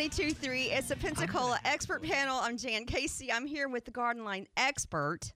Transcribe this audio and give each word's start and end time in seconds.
92.3. 0.00 0.76
It's 0.76 0.90
a 0.90 0.96
Pensacola 0.96 1.58
expert 1.64 2.02
panel. 2.02 2.38
I'm 2.42 2.58
Jan 2.58 2.84
Casey. 2.84 3.32
I'm 3.32 3.46
here 3.46 3.66
with 3.66 3.86
the 3.86 3.90
Garden 3.90 4.26
Line 4.26 4.46
expert, 4.54 5.32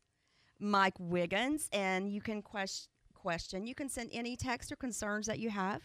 Mike 0.58 0.92
Wiggins, 0.98 1.66
and 1.72 2.12
you 2.12 2.20
can 2.20 2.42
quest- 2.42 2.90
question. 3.14 3.66
You 3.66 3.74
can 3.74 3.88
send 3.88 4.10
any 4.12 4.36
text 4.36 4.70
or 4.70 4.76
concerns 4.76 5.26
that 5.28 5.38
you 5.38 5.48
have 5.48 5.80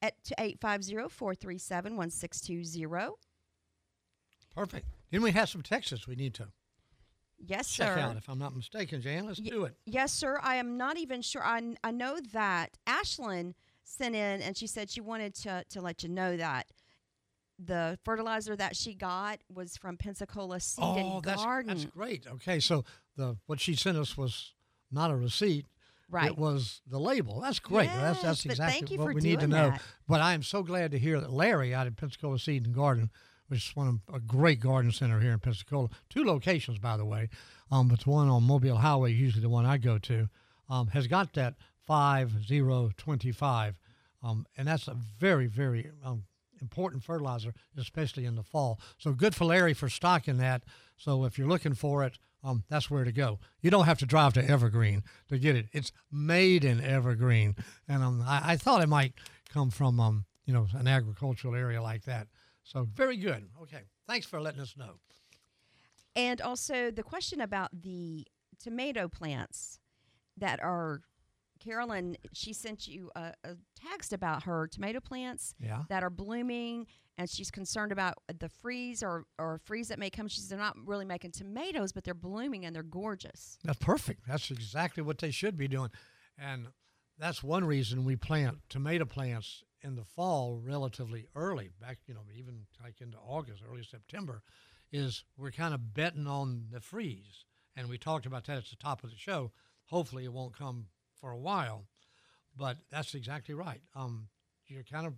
at 0.00 0.14
to 0.26 0.34
850-437-1620. 0.38 3.10
Perfect. 4.54 4.86
Then 5.10 5.22
we 5.22 5.32
have 5.32 5.48
some 5.48 5.62
texts 5.62 6.06
we 6.06 6.14
need 6.14 6.34
to 6.34 6.46
Yes, 7.40 7.68
check 7.68 7.94
sir. 7.94 7.98
out, 7.98 8.16
if 8.16 8.28
I'm 8.28 8.38
not 8.38 8.54
mistaken, 8.54 9.00
Jan. 9.02 9.26
Let's 9.26 9.40
Ye- 9.40 9.50
do 9.50 9.64
it. 9.64 9.74
Yes, 9.86 10.12
sir. 10.12 10.38
I 10.40 10.54
am 10.54 10.76
not 10.76 10.96
even 10.98 11.20
sure. 11.20 11.42
I, 11.44 11.74
I 11.82 11.90
know 11.90 12.20
that 12.32 12.78
Ashlyn 12.86 13.54
sent 13.82 14.14
in 14.14 14.40
and 14.40 14.56
she 14.56 14.68
said 14.68 14.88
she 14.88 15.00
wanted 15.00 15.34
to, 15.34 15.64
to 15.70 15.80
let 15.80 16.04
you 16.04 16.10
know 16.10 16.36
that 16.36 16.68
the 17.58 17.98
fertilizer 18.04 18.56
that 18.56 18.76
she 18.76 18.94
got 18.94 19.38
was 19.52 19.76
from 19.76 19.96
Pensacola 19.96 20.60
Seed 20.60 20.84
oh, 20.84 20.96
and 21.16 21.24
that's 21.24 21.44
Garden. 21.44 21.68
that's 21.68 21.84
great. 21.84 22.26
Okay, 22.26 22.60
so 22.60 22.84
the 23.16 23.36
what 23.46 23.60
she 23.60 23.74
sent 23.74 23.96
us 23.96 24.16
was 24.16 24.54
not 24.90 25.10
a 25.10 25.16
receipt. 25.16 25.66
right. 26.10 26.26
It 26.30 26.38
was 26.38 26.80
the 26.86 26.98
label. 26.98 27.40
That's 27.40 27.58
great. 27.60 27.86
that's 27.86 28.22
Yes, 28.22 28.22
that's 28.22 28.42
but 28.44 28.52
exactly 28.52 28.98
what 28.98 29.14
we 29.14 29.20
need 29.20 29.40
to 29.40 29.46
know. 29.46 29.70
that. 29.70 29.82
But 30.08 30.20
I 30.20 30.34
am 30.34 30.42
so 30.42 30.62
glad 30.62 30.90
to 30.92 30.98
hear 30.98 31.20
that 31.20 31.32
Larry 31.32 31.74
out 31.74 31.86
at 31.86 31.96
Pensacola 31.96 32.38
Seed 32.38 32.66
and 32.66 32.74
Garden, 32.74 33.10
which 33.48 33.70
is 33.70 33.76
one 33.76 33.88
of 33.88 34.14
a 34.14 34.20
great 34.20 34.60
garden 34.60 34.92
center 34.92 35.20
here 35.20 35.32
in 35.32 35.38
Pensacola. 35.38 35.88
Two 36.10 36.24
locations, 36.24 36.78
by 36.78 36.96
the 36.96 37.04
way, 37.04 37.28
um, 37.70 37.88
but 37.88 38.00
the 38.00 38.10
one 38.10 38.28
on 38.28 38.42
Mobile 38.42 38.76
Highway, 38.76 39.12
usually 39.12 39.42
the 39.42 39.48
one 39.48 39.64
I 39.66 39.78
go 39.78 39.98
to, 39.98 40.28
um, 40.68 40.88
has 40.88 41.06
got 41.06 41.32
that 41.34 41.54
five 41.86 42.44
zero 42.44 42.90
twenty 42.96 43.30
five, 43.32 43.76
um, 44.22 44.46
and 44.56 44.66
that's 44.68 44.88
a 44.88 44.94
very 45.18 45.46
very 45.46 45.90
um, 46.04 46.24
important 46.64 47.04
fertilizer, 47.04 47.52
especially 47.76 48.24
in 48.24 48.36
the 48.36 48.42
fall. 48.42 48.80
So 48.98 49.12
good 49.12 49.34
for 49.34 49.44
Larry 49.44 49.74
for 49.74 49.90
stocking 49.90 50.38
that. 50.38 50.62
So 50.96 51.24
if 51.24 51.38
you're 51.38 51.48
looking 51.48 51.74
for 51.74 52.02
it, 52.04 52.18
um, 52.42 52.64
that's 52.68 52.90
where 52.90 53.04
to 53.04 53.12
go. 53.12 53.38
You 53.60 53.70
don't 53.70 53.84
have 53.84 53.98
to 53.98 54.06
drive 54.06 54.32
to 54.34 54.48
Evergreen 54.48 55.02
to 55.28 55.38
get 55.38 55.56
it. 55.56 55.66
It's 55.72 55.92
made 56.10 56.64
in 56.64 56.80
Evergreen, 56.80 57.56
and 57.88 58.02
um, 58.02 58.24
I, 58.26 58.52
I 58.52 58.56
thought 58.56 58.82
it 58.82 58.88
might 58.88 59.14
come 59.52 59.70
from 59.70 60.00
um, 60.00 60.24
you 60.46 60.52
know 60.52 60.66
an 60.74 60.86
agricultural 60.86 61.54
area 61.54 61.82
like 61.82 62.04
that. 62.04 62.28
So 62.62 62.88
very 62.94 63.16
good. 63.16 63.48
Okay, 63.62 63.82
thanks 64.06 64.26
for 64.26 64.40
letting 64.40 64.60
us 64.60 64.74
know. 64.76 64.94
And 66.16 66.40
also 66.40 66.90
the 66.90 67.02
question 67.02 67.40
about 67.40 67.70
the 67.82 68.26
tomato 68.62 69.08
plants 69.08 69.80
that 70.36 70.62
are 70.62 71.00
Carolyn, 71.64 72.16
she 72.32 72.52
sent 72.52 72.86
you 72.86 73.10
a, 73.16 73.32
a 73.44 73.56
text 73.74 74.12
about 74.12 74.42
her 74.44 74.66
tomato 74.68 75.00
plants 75.00 75.54
Yeah. 75.58 75.84
that 75.88 76.02
are 76.02 76.10
blooming, 76.10 76.86
and 77.16 77.28
she's 77.30 77.50
concerned 77.50 77.92
about 77.92 78.14
the 78.38 78.48
freeze 78.48 79.02
or, 79.02 79.24
or 79.38 79.58
freeze 79.64 79.88
that 79.88 79.98
may 79.98 80.10
come. 80.10 80.28
She 80.28 80.40
says 80.40 80.48
they're 80.48 80.58
not 80.58 80.76
really 80.84 81.04
making 81.04 81.32
tomatoes, 81.32 81.92
but 81.92 82.04
they're 82.04 82.14
blooming 82.14 82.64
and 82.66 82.74
they're 82.74 82.82
gorgeous. 82.82 83.58
That's 83.64 83.78
perfect. 83.78 84.22
That's 84.26 84.50
exactly 84.50 85.02
what 85.02 85.18
they 85.18 85.30
should 85.30 85.56
be 85.56 85.68
doing. 85.68 85.90
And 86.38 86.68
that's 87.18 87.42
one 87.42 87.64
reason 87.64 88.04
we 88.04 88.16
plant 88.16 88.58
tomato 88.68 89.04
plants 89.04 89.62
in 89.82 89.94
the 89.94 90.04
fall 90.04 90.58
relatively 90.64 91.26
early, 91.36 91.70
back, 91.80 91.98
you 92.06 92.14
know, 92.14 92.22
even 92.34 92.66
like 92.82 93.00
into 93.00 93.18
August, 93.18 93.62
early 93.70 93.82
September, 93.84 94.42
is 94.90 95.24
we're 95.36 95.50
kind 95.50 95.74
of 95.74 95.94
betting 95.94 96.26
on 96.26 96.66
the 96.72 96.80
freeze. 96.80 97.44
And 97.76 97.88
we 97.88 97.98
talked 97.98 98.26
about 98.26 98.44
that 98.46 98.56
at 98.58 98.64
the 98.70 98.76
top 98.76 99.04
of 99.04 99.10
the 99.10 99.16
show. 99.16 99.52
Hopefully 99.86 100.24
it 100.24 100.32
won't 100.32 100.56
come 100.56 100.86
for 101.20 101.30
a 101.30 101.38
while. 101.38 101.86
But 102.56 102.78
that's 102.90 103.14
exactly 103.14 103.54
right. 103.54 103.80
Um, 103.94 104.28
you're 104.66 104.84
kind 104.84 105.06
of 105.06 105.14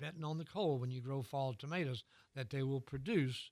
betting 0.00 0.24
on 0.24 0.38
the 0.38 0.44
cold 0.44 0.80
when 0.80 0.90
you 0.90 1.00
grow 1.00 1.22
fall 1.22 1.54
tomatoes 1.54 2.04
that 2.34 2.50
they 2.50 2.62
will 2.62 2.80
produce 2.80 3.50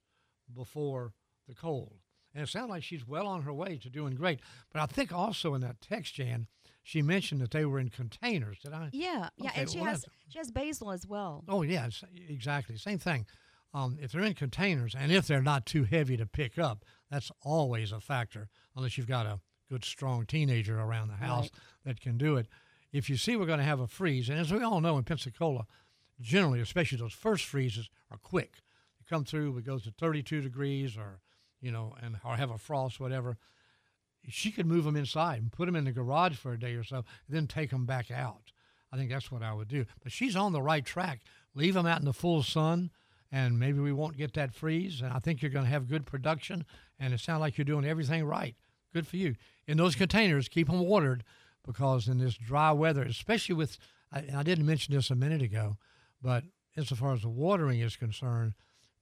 before 0.54 1.12
the 1.48 1.54
cold. 1.54 1.98
And 2.34 2.44
it 2.44 2.48
sounds 2.48 2.70
like 2.70 2.84
she's 2.84 3.06
well 3.06 3.26
on 3.26 3.42
her 3.42 3.52
way 3.52 3.76
to 3.78 3.90
doing 3.90 4.14
great. 4.14 4.40
But 4.72 4.82
I 4.82 4.86
think 4.86 5.12
also 5.12 5.54
in 5.54 5.60
that 5.62 5.80
text, 5.80 6.14
Jan, 6.14 6.46
she 6.82 7.02
mentioned 7.02 7.40
that 7.40 7.50
they 7.50 7.64
were 7.64 7.80
in 7.80 7.88
containers. 7.88 8.60
Did 8.60 8.72
I? 8.72 8.88
Yeah, 8.92 9.28
yeah, 9.36 9.50
and 9.56 9.68
she 9.68 9.80
well, 9.80 9.88
has 9.88 10.04
she 10.28 10.38
has 10.38 10.50
basil 10.50 10.92
as 10.92 11.06
well. 11.06 11.44
Oh, 11.48 11.62
yeah, 11.62 11.88
exactly. 12.28 12.76
Same 12.76 12.98
thing. 12.98 13.26
Um, 13.74 13.98
if 14.00 14.12
they're 14.12 14.22
in 14.22 14.34
containers 14.34 14.94
and 14.96 15.12
if 15.12 15.26
they're 15.26 15.42
not 15.42 15.66
too 15.66 15.84
heavy 15.84 16.16
to 16.16 16.26
pick 16.26 16.58
up, 16.58 16.84
that's 17.10 17.30
always 17.42 17.92
a 17.92 18.00
factor, 18.00 18.48
unless 18.76 18.96
you've 18.96 19.06
got 19.06 19.26
a 19.26 19.40
good, 19.70 19.84
strong 19.84 20.26
teenager 20.26 20.78
around 20.78 21.08
the 21.08 21.14
house 21.14 21.44
Right. 21.44 21.52
that 21.84 22.00
can 22.00 22.18
do 22.18 22.36
it. 22.36 22.46
If 22.92 23.08
you 23.08 23.16
see 23.16 23.36
we're 23.36 23.46
going 23.46 23.60
to 23.60 23.64
have 23.64 23.80
a 23.80 23.86
freeze, 23.86 24.28
and 24.28 24.38
as 24.38 24.52
we 24.52 24.62
all 24.62 24.80
know 24.80 24.98
in 24.98 25.04
Pensacola, 25.04 25.66
generally, 26.20 26.60
especially 26.60 26.98
those 26.98 27.12
first 27.12 27.44
freezes, 27.44 27.88
are 28.10 28.18
quick. 28.18 28.62
You 28.98 29.04
come 29.08 29.24
through, 29.24 29.56
it 29.58 29.64
goes 29.64 29.84
to 29.84 29.92
32 29.92 30.40
degrees 30.40 30.96
or, 30.96 31.20
you 31.60 31.70
know, 31.70 31.94
and 32.02 32.16
or 32.24 32.36
have 32.36 32.50
a 32.50 32.58
frost, 32.58 32.98
whatever. 33.00 33.38
She 34.28 34.50
could 34.50 34.66
move 34.66 34.84
them 34.84 34.96
inside 34.96 35.40
and 35.40 35.52
put 35.52 35.66
them 35.66 35.76
in 35.76 35.84
the 35.84 35.92
garage 35.92 36.36
for 36.36 36.52
a 36.52 36.58
day 36.58 36.74
or 36.74 36.84
so, 36.84 37.04
then 37.28 37.46
take 37.46 37.70
them 37.70 37.86
back 37.86 38.10
out. 38.10 38.52
I 38.92 38.96
think 38.96 39.08
that's 39.10 39.30
what 39.30 39.42
I 39.42 39.54
would 39.54 39.68
do. 39.68 39.86
But 40.02 40.12
she's 40.12 40.34
on 40.36 40.52
the 40.52 40.60
right 40.60 40.84
track. 40.84 41.20
Leave 41.54 41.74
them 41.74 41.86
out 41.86 42.00
in 42.00 42.04
the 42.04 42.12
full 42.12 42.42
sun, 42.42 42.90
and 43.32 43.58
maybe 43.58 43.78
we 43.78 43.92
won't 43.92 44.16
get 44.16 44.34
that 44.34 44.52
freeze. 44.52 45.00
And 45.00 45.12
I 45.12 45.20
think 45.20 45.40
you're 45.40 45.50
going 45.50 45.64
to 45.64 45.70
have 45.70 45.88
good 45.88 46.04
production. 46.06 46.66
And 46.98 47.14
it 47.14 47.20
sounds 47.20 47.40
like 47.40 47.56
you're 47.56 47.64
doing 47.64 47.84
everything 47.84 48.24
right. 48.24 48.56
Good 48.92 49.06
for 49.06 49.16
you. 49.16 49.36
In 49.66 49.76
those 49.76 49.94
containers, 49.94 50.48
keep 50.48 50.66
them 50.68 50.80
watered 50.80 51.24
because 51.64 52.08
in 52.08 52.18
this 52.18 52.34
dry 52.34 52.72
weather, 52.72 53.02
especially 53.02 53.54
with, 53.54 53.78
I, 54.12 54.24
I 54.36 54.42
didn't 54.42 54.66
mention 54.66 54.94
this 54.94 55.10
a 55.10 55.14
minute 55.14 55.42
ago, 55.42 55.76
but 56.20 56.44
insofar 56.76 57.12
as 57.14 57.22
the 57.22 57.28
watering 57.28 57.80
is 57.80 57.96
concerned, 57.96 58.54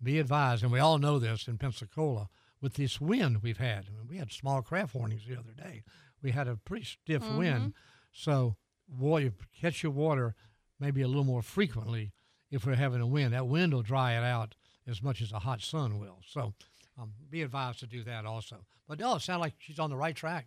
be 0.02 0.18
advised, 0.18 0.62
and 0.62 0.72
we 0.72 0.78
all 0.78 0.98
know 0.98 1.18
this 1.18 1.48
in 1.48 1.58
Pensacola, 1.58 2.28
with 2.60 2.74
this 2.74 3.00
wind 3.00 3.42
we've 3.42 3.58
had. 3.58 3.86
I 3.88 3.96
mean, 3.96 4.08
we 4.08 4.16
had 4.16 4.32
small 4.32 4.62
craft 4.62 4.94
warnings 4.94 5.22
the 5.26 5.38
other 5.38 5.52
day. 5.52 5.82
We 6.22 6.32
had 6.32 6.48
a 6.48 6.56
pretty 6.56 6.84
stiff 6.84 7.22
wind. 7.22 7.60
Mm-hmm. 7.60 7.68
So, 8.12 8.56
boy, 8.88 9.32
catch 9.60 9.82
your 9.82 9.92
water 9.92 10.34
maybe 10.80 11.02
a 11.02 11.08
little 11.08 11.24
more 11.24 11.42
frequently 11.42 12.12
if 12.50 12.64
we're 12.66 12.74
having 12.74 13.00
a 13.00 13.06
wind. 13.06 13.32
That 13.32 13.46
wind 13.46 13.74
will 13.74 13.82
dry 13.82 14.16
it 14.16 14.24
out 14.24 14.54
as 14.86 15.02
much 15.02 15.20
as 15.20 15.32
a 15.32 15.40
hot 15.40 15.60
sun 15.60 15.98
will. 15.98 16.20
So, 16.26 16.54
um, 16.98 17.12
be 17.30 17.42
advised 17.42 17.78
to 17.80 17.86
do 17.86 18.02
that 18.04 18.24
also. 18.26 18.56
But 18.88 18.98
no, 18.98 19.14
it 19.16 19.22
sounds 19.22 19.40
like 19.40 19.54
she's 19.58 19.78
on 19.78 19.90
the 19.90 19.96
right 19.96 20.16
track. 20.16 20.46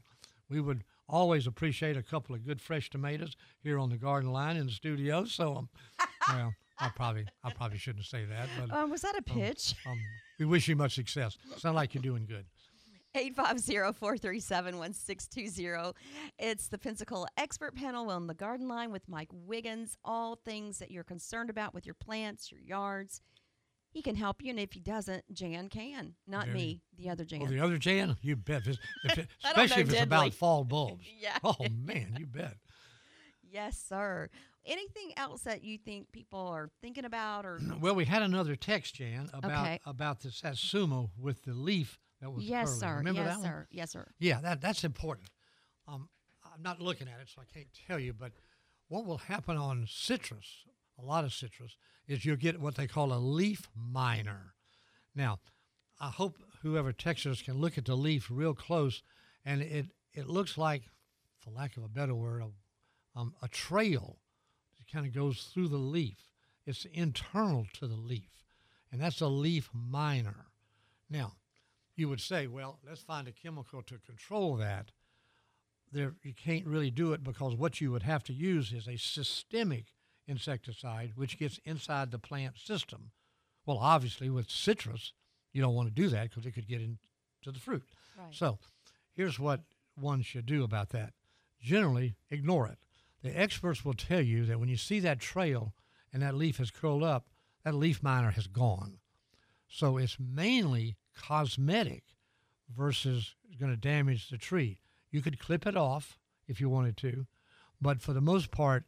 We 0.49 0.59
would 0.61 0.83
always 1.07 1.47
appreciate 1.47 1.97
a 1.97 2.03
couple 2.03 2.35
of 2.35 2.45
good 2.45 2.61
fresh 2.61 2.89
tomatoes 2.89 3.35
here 3.63 3.77
on 3.79 3.89
the 3.89 3.97
garden 3.97 4.31
line 4.31 4.57
in 4.57 4.65
the 4.65 4.71
studio. 4.71 5.25
So, 5.25 5.55
um, 5.57 5.69
well, 6.29 6.53
I 6.79 6.89
probably 6.95 7.25
I 7.43 7.51
probably 7.53 7.77
shouldn't 7.77 8.05
say 8.05 8.25
that, 8.25 8.49
but 8.59 8.71
Um, 8.75 8.89
was 8.89 9.01
that 9.01 9.15
a 9.17 9.21
pitch? 9.21 9.75
um, 9.85 9.99
we 10.39 10.45
wish 10.45 10.67
you 10.67 10.75
much 10.75 10.95
success. 10.95 11.37
Sound 11.57 11.75
like 11.75 11.93
you're 11.93 12.01
doing 12.03 12.25
good. 12.25 12.45
850-437-1620. 13.15 15.93
It's 16.39 16.67
the 16.69 16.77
Pensacola 16.77 17.27
Expert 17.37 17.75
Panel 17.75 18.09
on 18.09 18.27
the 18.27 18.33
Garden 18.33 18.67
Line 18.67 18.91
with 18.91 19.07
Mike 19.09 19.29
Wiggins. 19.33 19.97
All 20.05 20.35
things 20.35 20.79
that 20.79 20.91
you're 20.91 21.03
concerned 21.03 21.49
about 21.49 21.73
with 21.73 21.85
your 21.85 21.95
plants, 21.95 22.51
your 22.51 22.61
yards. 22.61 23.21
He 23.91 24.01
can 24.01 24.15
help 24.15 24.41
you, 24.41 24.51
and 24.51 24.59
if 24.59 24.71
he 24.71 24.79
doesn't, 24.79 25.25
Jan 25.33 25.67
can. 25.67 26.15
Not 26.25 26.47
me, 26.47 26.81
the 26.97 27.09
other 27.09 27.25
Jan. 27.25 27.41
Oh, 27.43 27.47
the 27.47 27.59
other 27.59 27.77
Jan, 27.77 28.15
you 28.21 28.35
bet. 28.37 28.63
If 29.03 29.17
it, 29.17 29.27
especially 29.43 29.75
know 29.75 29.81
if 29.89 29.93
it's 29.93 30.01
about 30.01 30.33
fall 30.33 30.63
bulbs. 30.73 31.05
Yeah. 31.19 31.37
Oh 31.43 31.57
man, 31.69 32.15
you 32.17 32.25
bet. 32.25 32.55
yes, 33.43 33.77
sir. 33.77 34.29
Anything 34.65 35.11
else 35.17 35.41
that 35.41 35.63
you 35.63 35.77
think 35.77 36.11
people 36.11 36.39
are 36.39 36.69
thinking 36.81 37.03
about 37.03 37.45
or 37.45 37.59
Well, 37.81 37.95
we 37.95 38.05
had 38.05 38.21
another 38.21 38.55
text, 38.55 38.95
Jan, 38.95 39.29
about 39.33 39.65
Okay. 39.65 39.79
about 39.85 40.19
the 40.21 40.31
Satsuma 40.31 41.07
with 41.17 41.43
the 41.43 41.53
leaf 41.53 41.99
that 42.21 42.31
was 42.31 42.43
Yes, 42.45 42.67
curly. 42.69 42.79
sir. 42.79 42.97
Remember 42.97 43.21
yes, 43.23 43.35
that 43.37 43.43
sir. 43.43 43.55
one? 43.55 43.67
Yes, 43.71 43.91
sir. 43.91 44.07
Yeah, 44.19 44.39
that 44.41 44.61
that's 44.61 44.83
important. 44.83 45.29
Um, 45.87 46.07
I'm 46.45 46.61
not 46.61 46.79
looking 46.79 47.07
at 47.09 47.19
it, 47.19 47.27
so 47.33 47.41
I 47.41 47.45
can't 47.51 47.67
tell 47.87 47.99
you. 47.99 48.13
But 48.13 48.31
what 48.87 49.05
will 49.05 49.17
happen 49.17 49.57
on 49.57 49.85
citrus, 49.89 50.63
a 51.01 51.05
lot 51.05 51.23
of 51.23 51.33
citrus, 51.33 51.75
is 52.07 52.25
you'll 52.25 52.35
get 52.35 52.59
what 52.59 52.75
they 52.75 52.87
call 52.87 53.13
a 53.13 53.15
leaf 53.15 53.67
miner. 53.75 54.53
Now, 55.15 55.39
I 55.99 56.09
hope 56.09 56.37
whoever 56.61 56.91
texts 56.91 57.27
us 57.27 57.41
can 57.41 57.59
look 57.59 57.77
at 57.77 57.85
the 57.85 57.95
leaf 57.95 58.27
real 58.29 58.53
close, 58.53 59.01
and 59.45 59.61
it 59.61 59.87
it 60.13 60.27
looks 60.27 60.57
like, 60.57 60.83
for 61.39 61.51
lack 61.51 61.77
of 61.77 61.83
a 61.83 61.87
better 61.87 62.13
word, 62.13 62.43
a, 62.43 63.19
um, 63.19 63.33
a 63.41 63.47
trail. 63.47 64.17
It 64.79 64.91
kind 64.91 65.05
of 65.05 65.13
goes 65.13 65.49
through 65.53 65.69
the 65.69 65.77
leaf. 65.77 66.17
It's 66.65 66.85
internal 66.85 67.65
to 67.75 67.87
the 67.87 67.95
leaf, 67.95 68.43
and 68.91 69.01
that's 69.01 69.21
a 69.21 69.27
leaf 69.27 69.69
miner. 69.73 70.47
Now, 71.09 71.33
you 71.95 72.09
would 72.09 72.21
say, 72.21 72.47
well, 72.47 72.79
let's 72.87 73.01
find 73.01 73.27
a 73.27 73.31
chemical 73.31 73.81
to 73.83 73.99
control 73.99 74.55
that. 74.57 74.91
There, 75.91 76.15
you 76.23 76.33
can't 76.33 76.65
really 76.65 76.91
do 76.91 77.13
it 77.13 77.23
because 77.23 77.55
what 77.55 77.81
you 77.81 77.91
would 77.91 78.03
have 78.03 78.23
to 78.25 78.33
use 78.33 78.71
is 78.71 78.87
a 78.87 78.97
systemic 78.97 79.87
insecticide, 80.27 81.13
which 81.15 81.39
gets 81.39 81.59
inside 81.65 82.11
the 82.11 82.19
plant 82.19 82.57
system. 82.57 83.11
Well, 83.65 83.77
obviously, 83.77 84.29
with 84.29 84.49
citrus, 84.49 85.13
you 85.53 85.61
don't 85.61 85.75
want 85.75 85.87
to 85.87 85.93
do 85.93 86.07
that 86.09 86.29
because 86.29 86.45
it 86.45 86.51
could 86.51 86.67
get 86.67 86.81
into 86.81 86.97
the 87.45 87.59
fruit. 87.59 87.83
Right. 88.17 88.27
So, 88.31 88.59
here's 89.13 89.39
what 89.39 89.61
one 89.95 90.21
should 90.21 90.45
do 90.45 90.63
about 90.63 90.89
that. 90.89 91.13
Generally, 91.61 92.15
ignore 92.29 92.67
it. 92.67 92.79
The 93.21 93.37
experts 93.37 93.85
will 93.85 93.93
tell 93.93 94.21
you 94.21 94.45
that 94.45 94.59
when 94.59 94.69
you 94.69 94.77
see 94.77 94.99
that 95.01 95.19
trail 95.19 95.73
and 96.11 96.23
that 96.23 96.35
leaf 96.35 96.57
has 96.57 96.71
curled 96.71 97.03
up, 97.03 97.27
that 97.63 97.75
leaf 97.75 98.01
miner 98.01 98.31
has 98.31 98.47
gone. 98.47 98.97
So 99.67 99.97
it's 99.97 100.17
mainly 100.19 100.97
cosmetic 101.15 102.03
versus 102.75 103.35
going 103.59 103.71
to 103.71 103.77
damage 103.77 104.29
the 104.29 104.37
tree. 104.37 104.79
You 105.11 105.21
could 105.21 105.39
clip 105.39 105.67
it 105.67 105.77
off 105.77 106.17
if 106.47 106.59
you 106.59 106.69
wanted 106.69 106.97
to, 106.97 107.27
but 107.79 108.01
for 108.01 108.13
the 108.13 108.21
most 108.21 108.51
part, 108.51 108.85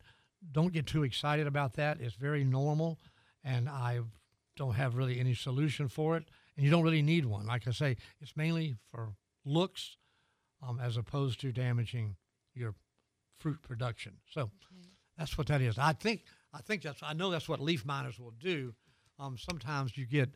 don't 0.52 0.74
get 0.74 0.86
too 0.88 1.04
excited 1.04 1.48
about 1.48 1.74
that. 1.74 2.00
It's 2.02 2.16
very 2.16 2.44
normal, 2.44 3.00
and 3.44 3.68
I 3.70 4.02
don't 4.56 4.74
have 4.76 4.96
really 4.96 5.20
any 5.20 5.34
solution 5.34 5.88
for 5.88 6.18
it. 6.18 6.26
And 6.56 6.64
you 6.64 6.70
don't 6.72 6.84
really 6.84 7.02
need 7.02 7.26
one. 7.26 7.46
Like 7.48 7.68
I 7.68 7.72
say, 7.72 7.98
it's 8.22 8.36
mainly 8.38 8.76
for 8.92 9.14
looks 9.46 9.98
um, 10.62 10.80
as 10.80 10.98
opposed 10.98 11.40
to 11.42 11.52
damaging 11.52 12.16
your 12.54 12.76
fruit 13.40 13.62
production. 13.64 14.14
So 14.30 14.52
that's 15.18 15.38
what 15.38 15.48
that 15.48 15.62
is. 15.62 15.78
I 15.80 15.94
think 15.94 16.24
I 16.54 16.62
think 16.62 16.84
that's 16.84 17.02
I 17.02 17.14
know 17.14 17.32
that's 17.32 17.50
what 17.50 17.60
leaf 17.60 17.86
miners 17.86 18.20
will 18.20 18.34
do. 18.40 18.74
Um, 19.20 19.38
sometimes 19.38 19.98
you 19.98 20.06
get 20.06 20.36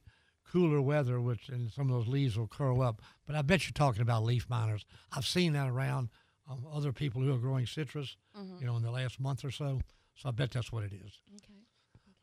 cooler 0.51 0.81
weather, 0.81 1.21
which 1.21 1.49
and 1.49 1.71
some 1.71 1.89
of 1.91 1.95
those 1.97 2.07
leaves 2.11 2.37
will 2.37 2.47
curl 2.47 2.81
up. 2.81 3.01
But 3.25 3.35
I 3.35 3.41
bet 3.43 3.65
you're 3.65 3.73
talking 3.73 4.01
about 4.01 4.23
leaf 4.23 4.49
miners. 4.49 4.85
I've 5.11 5.25
seen 5.27 5.53
that 5.53 5.67
around 5.69 6.09
um, 6.49 6.65
other 6.73 6.91
people 6.93 7.21
who 7.21 7.33
are 7.33 7.37
growing 7.37 7.65
citrus, 7.67 8.15
Mhm. 8.37 8.59
you 8.61 8.65
know, 8.65 8.77
in 8.77 8.81
the 8.83 8.91
last 8.91 9.19
month 9.19 9.43
or 9.45 9.51
so. 9.51 9.81
So 10.17 10.29
I 10.29 10.31
bet 10.31 10.51
that's 10.51 10.71
what 10.71 10.83
it 10.83 10.93
is. 10.93 11.19
Okay. 11.35 11.61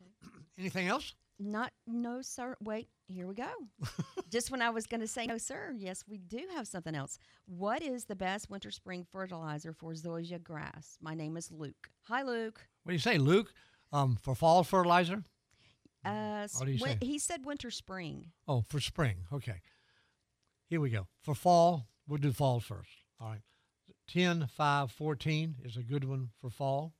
Okay. 0.01 0.11
Anything 0.59 0.87
else? 0.87 1.13
Not, 1.39 1.71
no, 1.85 2.21
sir. 2.21 2.55
Wait, 2.61 2.87
here 3.07 3.27
we 3.27 3.35
go. 3.35 3.49
Just 4.29 4.51
when 4.51 4.61
I 4.61 4.69
was 4.69 4.85
going 4.87 5.01
to 5.01 5.07
say 5.07 5.25
no, 5.25 5.37
sir, 5.37 5.73
yes, 5.77 6.03
we 6.07 6.17
do 6.17 6.39
have 6.55 6.65
something 6.67 6.95
else. 6.95 7.17
What 7.45 7.81
is 7.81 8.05
the 8.05 8.15
best 8.15 8.49
winter 8.49 8.71
spring 8.71 9.05
fertilizer 9.11 9.73
for 9.73 9.91
zoysia 9.93 10.41
grass? 10.41 10.97
My 11.01 11.13
name 11.13 11.35
is 11.35 11.51
Luke. 11.51 11.89
Hi, 12.07 12.21
Luke. 12.21 12.61
What 12.83 12.91
do 12.91 12.93
you 12.93 12.99
say, 12.99 13.17
Luke? 13.17 13.51
Um, 13.91 14.17
for 14.21 14.33
fall 14.35 14.63
fertilizer? 14.63 15.23
Uh, 16.05 16.47
What 16.57 16.65
do 16.67 16.71
you 16.71 16.79
win- 16.81 16.99
say? 17.01 17.05
He 17.05 17.19
said 17.19 17.45
winter 17.45 17.71
spring. 17.71 18.31
Oh, 18.47 18.61
for 18.69 18.79
spring. 18.79 19.17
Okay. 19.33 19.61
Here 20.69 20.79
we 20.79 20.89
go. 20.89 21.07
For 21.21 21.35
fall, 21.35 21.87
we'll 22.07 22.19
do 22.19 22.31
fall 22.31 22.59
first. 22.59 22.91
All 23.19 23.29
right. 23.29 23.41
10, 24.07 24.47
5, 24.47 24.91
14 24.91 25.55
is 25.63 25.75
a 25.77 25.83
good 25.83 26.03
one 26.05 26.29
for 26.39 26.49
fall. 26.49 26.93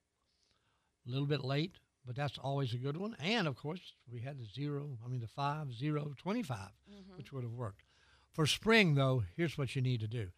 A 1.06 1.10
little 1.10 1.28
bit 1.28 1.44
late, 1.44 1.76
but 2.06 2.16
that's 2.16 2.38
always 2.38 2.74
a 2.74 2.78
good 2.78 2.96
one. 2.98 3.16
And 3.20 3.48
of 3.48 3.56
course, 3.56 3.94
we 4.12 4.22
had 4.22 4.38
the 4.38 4.46
zero, 4.46 5.00
I 5.04 5.08
mean, 5.08 5.22
the 5.22 5.28
5, 5.28 5.74
0, 5.74 6.14
25, 6.18 6.58
mm-hmm. 6.58 7.18
which 7.18 7.34
would 7.34 7.44
have 7.44 7.54
worked. 7.54 7.82
For 8.32 8.46
spring, 8.46 8.94
though, 8.96 9.24
here's 9.36 9.58
what 9.58 9.76
you 9.76 9.82
need 9.82 10.02
to 10.02 10.08
do 10.08 10.30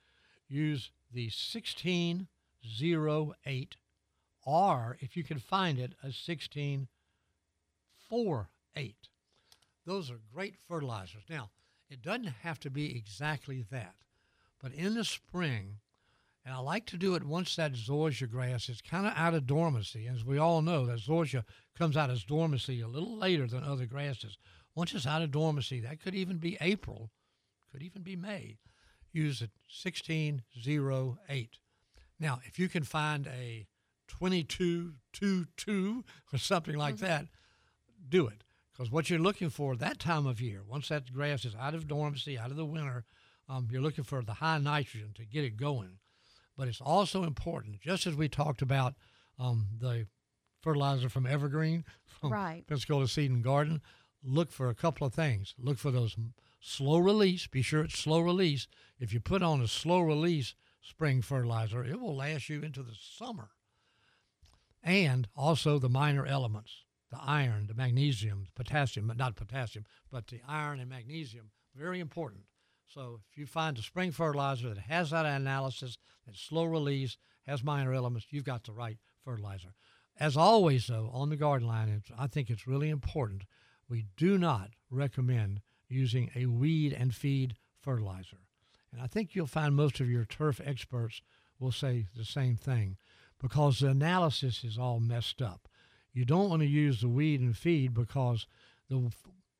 use 0.50 0.92
the 1.12 1.26
1608, 1.26 3.76
or 4.46 4.98
if 5.02 5.18
you 5.18 5.24
can 5.24 5.40
find 5.40 5.78
it, 5.78 5.94
a 6.04 6.08
1648. 6.08 8.96
Those 9.86 10.10
are 10.12 10.20
great 10.34 10.56
fertilizers. 10.68 11.24
Now, 11.30 11.50
it 11.90 12.02
doesn't 12.02 12.34
have 12.44 12.60
to 12.62 12.70
be 12.70 12.98
exactly 12.98 13.66
that, 13.72 13.96
but 14.62 14.72
in 14.74 14.94
the 14.94 15.04
spring, 15.04 15.80
and 16.48 16.56
I 16.56 16.60
like 16.60 16.86
to 16.86 16.98
do 16.98 17.14
it 17.16 17.26
once 17.26 17.58
that 17.58 17.74
zoysia 17.74 18.32
grass 18.32 18.70
is 18.70 18.80
kind 18.82 19.06
of 19.06 19.12
out 19.18 19.34
of 19.34 19.46
dormancy. 19.46 20.08
As 20.08 20.24
we 20.24 20.38
all 20.38 20.62
know, 20.62 20.86
that 20.86 21.00
zoysia 21.00 21.44
comes 21.78 21.98
out 21.98 22.10
as 22.10 22.24
dormancy 22.24 22.80
a 22.80 22.88
little 22.88 23.18
later 23.18 23.48
than 23.48 23.66
other 23.66 23.86
grasses. 23.86 24.38
Once 24.74 24.94
it's 24.94 25.06
out 25.06 25.22
of 25.22 25.32
dormancy, 25.32 25.82
that 25.82 26.02
could 26.02 26.16
even 26.16 26.38
be 26.38 26.58
April, 26.62 27.12
could 27.70 27.84
even 27.84 28.02
be 28.02 28.16
May. 28.16 28.60
Use 29.12 29.42
it 29.42 29.52
1608. 29.84 31.58
Now, 32.18 32.40
if 32.46 32.58
you 32.58 32.70
can 32.70 32.86
find 32.86 33.28
a 33.28 33.68
2222 34.08 36.06
or 36.32 36.40
something 36.40 36.78
like 36.78 36.96
that, 37.00 37.26
do 38.08 38.26
it. 38.26 38.46
Because 38.72 38.90
what 38.90 39.10
you're 39.10 39.20
looking 39.20 39.50
for 39.50 39.76
that 39.76 40.00
time 40.00 40.26
of 40.26 40.40
year, 40.40 40.62
once 40.66 40.88
that 40.88 41.12
grass 41.12 41.44
is 41.44 41.56
out 41.56 41.76
of 41.76 41.90
dormancy, 41.90 42.40
out 42.40 42.52
of 42.52 42.58
the 42.58 42.66
winter, 42.66 43.04
um, 43.50 43.68
you're 43.70 43.82
looking 43.82 44.06
for 44.06 44.22
the 44.22 44.36
high 44.36 44.60
nitrogen 44.60 45.12
to 45.16 45.26
get 45.26 45.44
it 45.44 45.58
going. 45.58 45.98
But 46.58 46.68
it's 46.68 46.82
also 46.82 47.24
important, 47.24 47.80
just 47.82 48.08
as 48.08 48.16
we 48.16 48.28
talked 48.28 48.62
about 48.62 48.96
um, 49.38 49.68
the 49.80 50.08
fertilizer 50.62 51.08
from 51.08 51.28
Evergreen, 51.28 51.86
from 52.06 52.32
Right. 52.34 52.66
Pensacola 52.68 53.08
Seed 53.08 53.30
and 53.30 53.44
Garden, 53.44 53.82
look 54.24 54.52
for 54.52 54.70
a 54.70 54.76
couple 54.76 55.06
of 55.06 55.14
things. 55.14 55.54
Look 55.60 55.78
for 55.78 55.92
those 55.92 56.16
slow 56.60 56.98
release. 56.98 57.46
Be 57.48 57.62
sure 57.62 57.84
it's 57.84 58.00
slow 58.00 58.20
release. 58.20 58.68
If 59.00 59.14
you 59.14 59.20
put 59.20 59.44
on 59.44 59.62
a 59.62 59.68
slow 59.68 60.00
release 60.02 60.56
spring 60.82 61.22
fertilizer, 61.22 61.84
it 61.84 62.00
will 62.00 62.16
last 62.16 62.50
you 62.50 62.62
into 62.62 62.82
the 62.82 62.96
summer. 63.00 63.50
And 64.84 65.28
also 65.36 65.80
the 65.80 65.90
minor 65.90 66.26
elements, 66.26 66.86
the 67.12 67.20
iron, 67.22 67.68
the 67.68 67.74
magnesium, 67.74 68.46
the 68.46 68.64
potassium, 68.64 69.12
not 69.16 69.36
potassium, 69.36 69.86
but 70.12 70.28
the 70.28 70.42
iron 70.48 70.80
and 70.80 70.90
magnesium, 70.90 71.52
very 71.76 72.00
important. 72.00 72.44
So 72.94 73.20
if 73.30 73.38
you 73.38 73.46
find 73.46 73.78
a 73.78 73.82
spring 73.82 74.12
fertilizer 74.12 74.70
that 74.70 74.78
has 74.78 75.10
that 75.10 75.26
analysis, 75.26 75.98
that's 76.26 76.40
slow 76.40 76.64
release, 76.64 77.18
has 77.46 77.64
minor 77.64 77.94
elements, 77.94 78.28
you've 78.30 78.44
got 78.46 78.64
the 78.64 78.72
right 78.72 78.98
fertilizer. 79.24 79.74
As 80.20 80.36
always, 80.36 80.88
though, 80.88 81.12
on 81.14 81.30
the 81.30 81.36
garden 81.36 81.68
line, 81.68 82.02
I 82.18 82.28
think 82.28 82.50
it's 82.50 82.68
really 82.68 82.90
important. 82.90 83.44
We 83.90 84.06
do 84.16 84.38
not 84.38 84.72
recommend 84.90 85.62
using 85.90 86.32
a 86.36 86.48
weed 86.48 86.94
and 86.94 87.14
feed 87.14 87.56
fertilizer. 87.80 88.38
And 88.92 89.02
I 89.02 89.08
think 89.08 89.36
you'll 89.36 89.48
find 89.48 89.76
most 89.76 90.00
of 90.00 90.10
your 90.10 90.26
turf 90.26 90.60
experts 90.64 91.22
will 91.60 91.72
say 91.72 92.08
the 92.16 92.26
same 92.26 92.56
thing 92.56 92.98
because 93.40 93.80
the 93.80 93.90
analysis 93.90 94.64
is 94.64 94.78
all 94.78 95.00
messed 95.00 95.42
up. 95.42 95.68
You 96.14 96.26
don't 96.26 96.50
want 96.50 96.62
to 96.62 96.68
use 96.68 97.02
the 97.02 97.10
weed 97.10 97.42
and 97.42 97.56
feed 97.56 97.94
because 97.94 98.48
the 98.90 99.12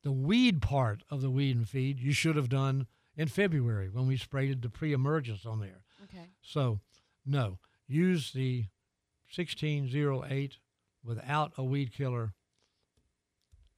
the 0.04 0.12
weed 0.12 0.62
part 0.62 1.04
of 1.10 1.22
the 1.22 1.30
weed 1.30 1.56
and 1.56 1.68
feed 1.68 2.00
you 2.00 2.14
should 2.14 2.36
have 2.38 2.50
done 2.50 2.88
in 3.18 3.28
February 3.28 3.90
when 3.90 4.08
we 4.08 4.16
sprayed 4.16 4.62
the 4.62 4.70
pre-emergence 4.70 5.46
on 5.46 5.60
there. 5.60 5.82
Okay. 6.04 6.28
So, 6.42 6.80
no, 7.26 7.58
use 7.88 8.32
the 8.32 8.66
1608 9.36 10.58
without 11.04 11.52
a 11.58 11.64
weed 11.64 11.92
killer 11.92 12.34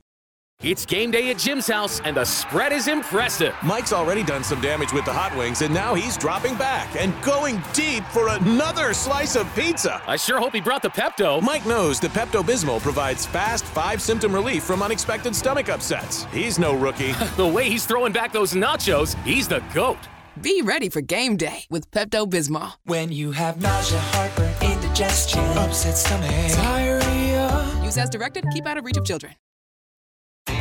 It's 0.62 0.84
game 0.84 1.12
day 1.12 1.30
at 1.30 1.38
Jim's 1.38 1.68
house, 1.68 2.00
and 2.00 2.18
the 2.18 2.26
spread 2.26 2.72
is 2.72 2.88
impressive. 2.88 3.54
Mike's 3.62 3.94
already 3.94 4.24
done 4.24 4.44
some 4.44 4.60
damage 4.62 4.94
with 4.94 5.06
the 5.06 5.14
hot 5.14 5.36
wings, 5.38 5.62
and 5.62 5.72
now 5.72 5.94
he's 5.94 6.18
dropping 6.18 6.56
back 6.56 6.96
and 6.96 7.14
going 7.22 7.62
deep 7.74 8.04
for 8.06 8.30
another 8.30 8.94
slice 8.94 9.36
of 9.36 9.54
pizza. 9.54 10.02
I 10.08 10.16
sure 10.16 10.40
hope 10.40 10.54
he 10.54 10.62
brought 10.62 10.82
the 10.82 10.90
Pepto. 10.90 11.40
Mike 11.40 11.68
knows 11.68 12.00
the 12.00 12.08
Pepto 12.08 12.42
Bismol 12.42 12.82
provides 12.82 13.28
fast, 13.28 13.64
five 13.64 14.02
symptom 14.02 14.34
relief 14.34 14.64
from 14.64 14.82
unexpected 14.82 15.36
stomach 15.36 15.70
upsets. 15.70 16.24
He's 16.32 16.58
no 16.58 16.74
rookie. 16.76 17.12
the 17.38 17.46
way 17.48 17.70
he's 17.70 17.86
throwing 17.86 18.12
back 18.12 18.32
those 18.34 18.54
nachos, 18.54 19.14
he's 19.24 19.48
the 19.48 19.62
GOAT. 19.72 20.00
Be 20.42 20.64
ready 20.64 20.90
for 20.90 21.02
game 21.02 21.38
day 21.38 21.66
with 21.70 21.92
Pepto 21.92 22.28
Bismol. 22.28 22.74
When 22.86 23.12
you 23.12 23.34
have 23.34 23.62
nausea, 23.62 24.00
heartburn, 24.00 24.54
indigestion, 24.64 25.44
upset 25.60 25.96
stomach, 25.96 26.32
diarrhea. 26.54 27.82
Use 27.84 28.00
as 28.00 28.10
directed, 28.10 28.46
keep 28.52 28.66
out 28.66 28.78
of 28.78 28.86
reach 28.86 28.98
of 28.98 29.06
children. 29.06 29.34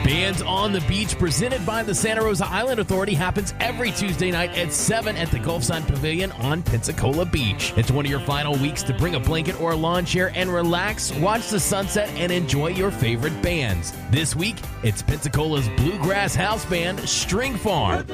Bands 0.04 0.42
on 0.42 0.70
the 0.70 0.82
Beach, 0.82 1.18
presented 1.18 1.64
by 1.64 1.82
the 1.82 1.94
Santa 1.94 2.22
Rosa 2.22 2.46
Island 2.46 2.78
Authority, 2.78 3.14
happens 3.14 3.54
every 3.58 3.90
Tuesday 3.90 4.30
night 4.30 4.50
at 4.50 4.70
7 4.70 5.16
at 5.16 5.30
the 5.30 5.38
Gulfside 5.38 5.86
Pavilion 5.86 6.30
on 6.32 6.62
Pensacola 6.62 7.24
Beach. 7.24 7.72
It's 7.78 7.90
one 7.90 8.04
of 8.04 8.10
your 8.10 8.20
final 8.20 8.54
weeks 8.58 8.82
to 8.82 8.92
bring 8.92 9.14
a 9.14 9.20
blanket 9.20 9.58
or 9.62 9.72
a 9.72 9.76
lawn 9.76 10.04
chair 10.04 10.30
and 10.34 10.52
relax, 10.52 11.10
watch 11.14 11.48
the 11.48 11.58
sunset, 11.58 12.10
and 12.16 12.30
enjoy 12.30 12.66
your 12.68 12.90
favorite 12.90 13.40
bands. 13.40 13.94
This 14.10 14.36
week, 14.36 14.56
it's 14.82 15.02
Pensacola's 15.02 15.70
Bluegrass 15.70 16.34
House 16.34 16.66
Band, 16.66 17.00
String 17.08 17.56
Farm. 17.56 18.06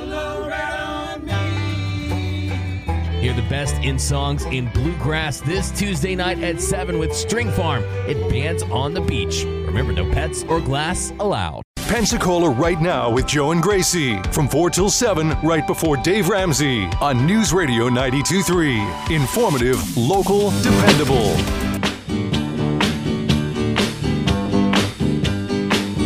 Hear 3.20 3.34
the 3.34 3.46
best 3.50 3.74
in 3.82 3.98
songs 3.98 4.44
in 4.44 4.70
bluegrass 4.72 5.40
this 5.40 5.72
Tuesday 5.72 6.14
night 6.14 6.38
at 6.38 6.60
7 6.60 7.00
with 7.00 7.12
String 7.12 7.50
Farm 7.50 7.82
at 7.82 8.16
Bands 8.30 8.62
on 8.62 8.94
the 8.94 9.00
Beach. 9.00 9.42
Remember, 9.44 9.92
no 9.92 10.08
pets 10.12 10.44
or 10.44 10.60
glass 10.60 11.12
allowed. 11.18 11.62
Pensacola 11.90 12.48
right 12.48 12.80
now 12.80 13.10
with 13.10 13.26
Joe 13.26 13.50
and 13.50 13.60
Gracie 13.60 14.22
from 14.30 14.46
4 14.46 14.70
till 14.70 14.88
7 14.88 15.30
right 15.42 15.66
before 15.66 15.96
Dave 15.96 16.28
Ramsey 16.28 16.84
on 17.00 17.26
News 17.26 17.52
Radio 17.52 17.88
923. 17.88 18.80
Informative, 19.10 19.96
local, 19.96 20.50
dependable. 20.62 21.36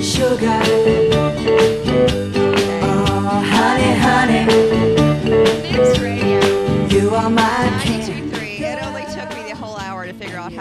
Sugar. 0.00 0.58
Oh, 2.80 3.44
honey, 3.44 3.94
honey. 4.00 4.46
News 5.70 6.00
Radio. 6.00 6.40
You 6.86 7.14
are 7.14 7.28
my 7.28 7.53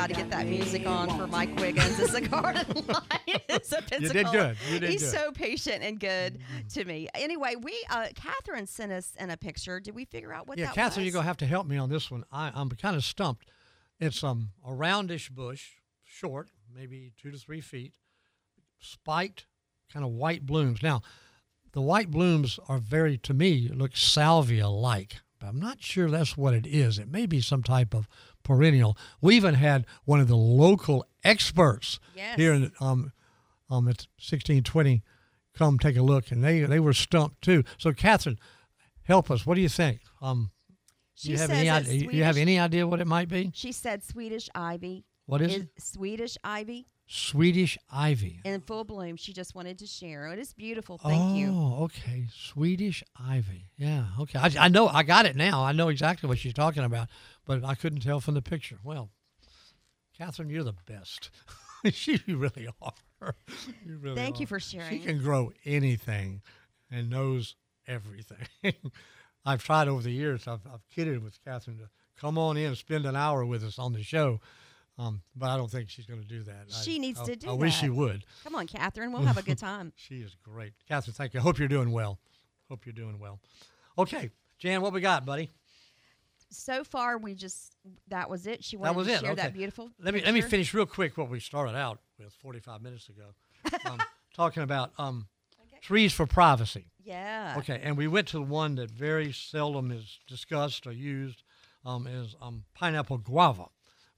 how 0.04 0.08
to 0.08 0.14
get 0.14 0.30
that 0.30 0.48
music 0.48 0.86
on 0.86 1.08
for 1.18 1.28
Mike 1.28 1.58
Wiggins. 1.62 1.98
It's 1.98 2.14
a 2.14 2.20
garden 2.20 2.66
line. 2.90 3.40
It's 3.48 3.72
a 3.72 3.78
You 3.78 4.00
did 4.10 4.26
Pensacola. 4.26 4.34
good. 4.34 4.58
You 4.70 4.80
did 4.82 4.90
He's 4.90 5.02
good. 5.02 5.12
so 5.14 5.32
patient 5.32 5.82
and 5.82 5.98
good 5.98 6.40
to 6.74 6.84
me. 6.84 7.08
Anyway, 7.14 7.56
we 7.56 7.82
uh, 7.90 8.08
Catherine 8.14 8.68
sent 8.68 8.92
us 8.92 9.14
in 9.18 9.30
a 9.30 9.38
picture. 9.38 9.80
Did 9.80 9.96
we 9.96 10.04
figure 10.04 10.34
out 10.34 10.46
what 10.46 10.58
yeah, 10.58 10.66
that 10.66 10.76
Catherine, 10.76 11.06
was? 11.06 11.14
you're 11.14 11.14
gonna 11.14 11.28
have 11.28 11.38
to 11.38 11.46
help 11.46 11.68
me 11.68 11.78
on 11.78 11.90
this 11.90 12.12
one. 12.12 12.26
I, 12.34 12.52
I'm 12.54 12.68
kind 12.72 12.98
of 12.98 13.06
stumped. 13.06 13.46
It's 13.98 14.22
um 14.26 14.50
a 14.68 14.74
roundish 14.74 15.30
bush, 15.30 15.70
short, 16.04 16.50
maybe 16.76 17.14
two 17.18 17.32
to 17.32 17.38
three 17.38 17.62
feet, 17.62 17.94
spiked, 18.82 19.46
kind 19.94 20.04
of 20.04 20.12
white 20.12 20.46
blooms. 20.46 20.84
Now, 20.84 21.02
the 21.72 21.82
white 21.82 22.12
blooms 22.12 22.60
are 22.68 22.78
very, 22.78 23.18
to 23.20 23.34
me, 23.34 23.70
look 23.74 23.96
salvia-like, 23.96 25.22
but 25.40 25.48
I'm 25.48 25.62
not 25.62 25.82
sure 25.82 26.10
that's 26.10 26.36
what 26.36 26.54
it 26.54 26.68
is. 26.68 27.00
It 27.00 27.10
may 27.10 27.26
be 27.26 27.40
some 27.40 27.64
type 27.64 27.94
of 27.96 28.10
perennial. 28.44 28.98
We 29.22 29.36
even 29.36 29.56
had 29.56 29.86
one 30.06 30.20
of 30.20 30.28
the 30.28 30.36
local 30.38 31.06
experts 31.24 32.00
here 32.36 32.54
in 32.54 32.72
um 32.80 33.12
um 33.70 33.88
at 33.88 34.08
1620 34.20 35.04
come 35.54 35.80
take 35.80 35.98
a 35.98 36.02
look, 36.02 36.32
and 36.32 36.44
they 36.44 36.62
they 36.62 36.80
were 36.80 36.94
stumped 36.94 37.42
too. 37.42 37.64
So, 37.78 37.94
Catherine, 37.94 38.40
help 39.04 39.30
us. 39.32 39.46
What 39.46 39.56
do 39.56 39.62
you 39.62 39.70
think? 39.70 40.02
Um, 40.22 40.52
She 41.16 41.32
you 41.32 41.38
have 41.38 41.50
says 41.50 41.60
any 41.60 41.70
idea? 41.70 42.12
You 42.12 42.24
have 42.24 42.38
any 42.38 42.60
idea 42.60 42.88
what 42.88 43.00
it 43.00 43.08
might 43.08 43.30
be? 43.30 43.52
She 43.54 43.72
said 43.72 44.04
Swedish 44.04 44.50
ivy. 44.56 45.06
What 45.26 45.42
is 45.42 45.56
it? 45.56 45.70
Swedish 45.78 46.38
ivy 46.44 46.88
Swedish 47.06 47.78
ivy. 47.92 48.40
in 48.46 48.62
full 48.62 48.84
bloom. 48.86 49.18
She 49.18 49.34
just 49.34 49.54
wanted 49.56 49.78
to 49.80 49.86
share. 49.86 50.28
It 50.28 50.40
is 50.40 50.54
beautiful. 50.54 50.98
Thank 50.98 51.38
you. 51.38 51.50
Oh, 51.52 51.84
okay. 51.84 52.28
Swedish 52.34 53.04
ivy. 53.20 53.66
Yeah. 53.78 54.06
Okay. 54.22 54.40
I, 54.40 54.52
I 54.60 54.68
know. 54.70 54.88
I 54.88 55.04
got 55.04 55.26
it 55.26 55.36
now. 55.36 55.64
I 55.64 55.74
know 55.74 55.90
exactly 55.90 56.28
what 56.30 56.38
she's 56.40 56.54
talking 56.54 56.84
about, 56.84 57.10
but 57.46 57.64
I 57.64 57.76
couldn't 57.76 58.00
tell 58.02 58.20
from 58.20 58.34
the 58.36 58.42
picture. 58.42 58.80
Well, 58.84 59.10
Catherine, 60.18 60.50
you're 60.50 60.64
the 60.64 60.76
best. 60.86 61.30
she 61.92 62.22
you 62.26 62.38
really 62.38 62.68
are. 62.82 62.94
You 63.86 63.98
really 64.00 64.16
Thank 64.18 64.40
you 64.42 64.44
are. 64.44 64.48
for 64.48 64.60
She 64.60 64.80
sharing. 64.80 65.02
can 65.02 65.20
grow 65.20 65.52
anything 65.64 66.42
and 66.92 67.10
knows 67.10 67.56
everything. 67.88 68.46
I've 69.46 69.64
tried 69.64 69.88
over 69.88 70.02
the 70.02 70.12
years. 70.12 70.46
I've, 70.48 70.60
I've 70.66 70.86
kidded 70.94 71.24
with 71.24 71.42
Catherine 71.44 71.78
to 71.78 71.90
come 72.20 72.38
on 72.38 72.58
in 72.58 72.68
and 72.68 72.78
spend 72.78 73.06
an 73.06 73.16
hour 73.16 73.46
with 73.46 73.64
us 73.64 73.80
on 73.80 73.94
the 73.94 74.04
show. 74.04 74.42
Um, 74.98 75.22
but 75.36 75.50
I 75.50 75.58
don't 75.58 75.72
think 75.72 75.90
she's 75.90 76.06
going 76.06 76.22
to 76.22 76.28
do 76.28 76.44
that. 76.44 76.68
I- 76.70 76.82
She 76.84 77.00
needs 77.00 77.20
I- 77.20 77.26
to 77.26 77.36
do 77.36 77.50
I 77.50 77.54
wish 77.54 77.76
she 77.76 77.90
would. 77.90 78.26
Come 78.44 78.56
on, 78.56 78.68
Catherine. 78.68 79.12
We'll 79.12 79.24
have 79.24 79.38
a 79.38 79.42
good 79.42 79.58
time. 79.58 79.92
She 79.98 80.16
is 80.22 80.36
great. 80.44 80.74
Catherine, 80.88 81.14
thank 81.16 81.34
you. 81.34 81.40
I 81.40 81.44
hope 81.44 81.58
you're 81.58 81.68
doing 81.68 81.92
well. 81.92 82.20
Hope 82.70 82.86
you're 82.86 82.94
doing 82.94 83.20
well. 83.20 83.40
Okay, 83.98 84.30
Jan, 84.60 84.82
what 84.82 84.94
we 84.94 85.02
got, 85.02 85.26
buddy? 85.26 85.50
so 86.50 86.84
far, 86.84 87.18
we 87.18 87.34
just 87.34 87.76
that 88.10 88.30
was 88.30 88.46
it. 88.48 88.64
She 88.64 88.78
wanted 88.78 88.90
That 88.92 88.98
was 88.98 89.08
to 89.08 89.14
it. 89.14 89.20
share 89.22 89.32
okay. 89.32 89.42
that 89.42 89.54
beautiful. 89.54 89.90
Let 90.00 90.14
me 90.14 90.22
let 90.24 90.34
me 90.34 90.42
finish 90.42 90.74
real 90.74 90.86
quick 90.86 91.18
what 91.18 91.30
we 91.30 91.40
started 91.40 91.76
out 91.76 92.00
with 92.20 92.34
45 92.34 92.82
minutes 92.82 93.10
ago, 93.10 93.34
um, 93.90 94.00
talking 94.36 94.64
about 94.64 94.92
um, 94.98 95.28
trees 95.82 96.14
for 96.14 96.26
privacy. 96.26 96.86
Yeah. 97.04 97.56
Okay, 97.58 97.80
and 97.84 97.98
we 97.98 98.08
went 98.08 98.28
to 98.30 98.38
the 98.38 98.44
one 98.44 98.76
that 98.76 98.90
very 98.92 99.32
seldom 99.34 99.92
is 99.92 100.20
discussed 100.28 100.86
or 100.88 100.92
used, 100.92 101.44
um, 101.86 102.08
is 102.08 102.36
um, 102.42 102.64
pineapple 102.76 103.18
guava, 103.18 103.66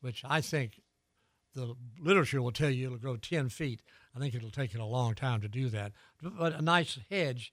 which 0.05 0.24
I 0.24 0.39
think 0.39 0.83
the 1.55 1.74
literature 2.00 2.39
will 2.39 2.51
tell 2.51 2.69
you 2.69 2.85
it'll 2.85 3.00
grow 3.00 3.17
10 3.17 3.50
feet. 3.50 3.81
I 4.15 4.19
think 4.19 4.35
it'll 4.35 4.51
take 4.51 4.75
it 4.75 4.79
a 4.79 4.85
long 4.85 5.15
time 5.15 5.41
to 5.41 5.47
do 5.47 5.67
that. 5.69 5.93
But 6.21 6.53
a 6.53 6.62
nice 6.62 7.00
hedge 7.09 7.51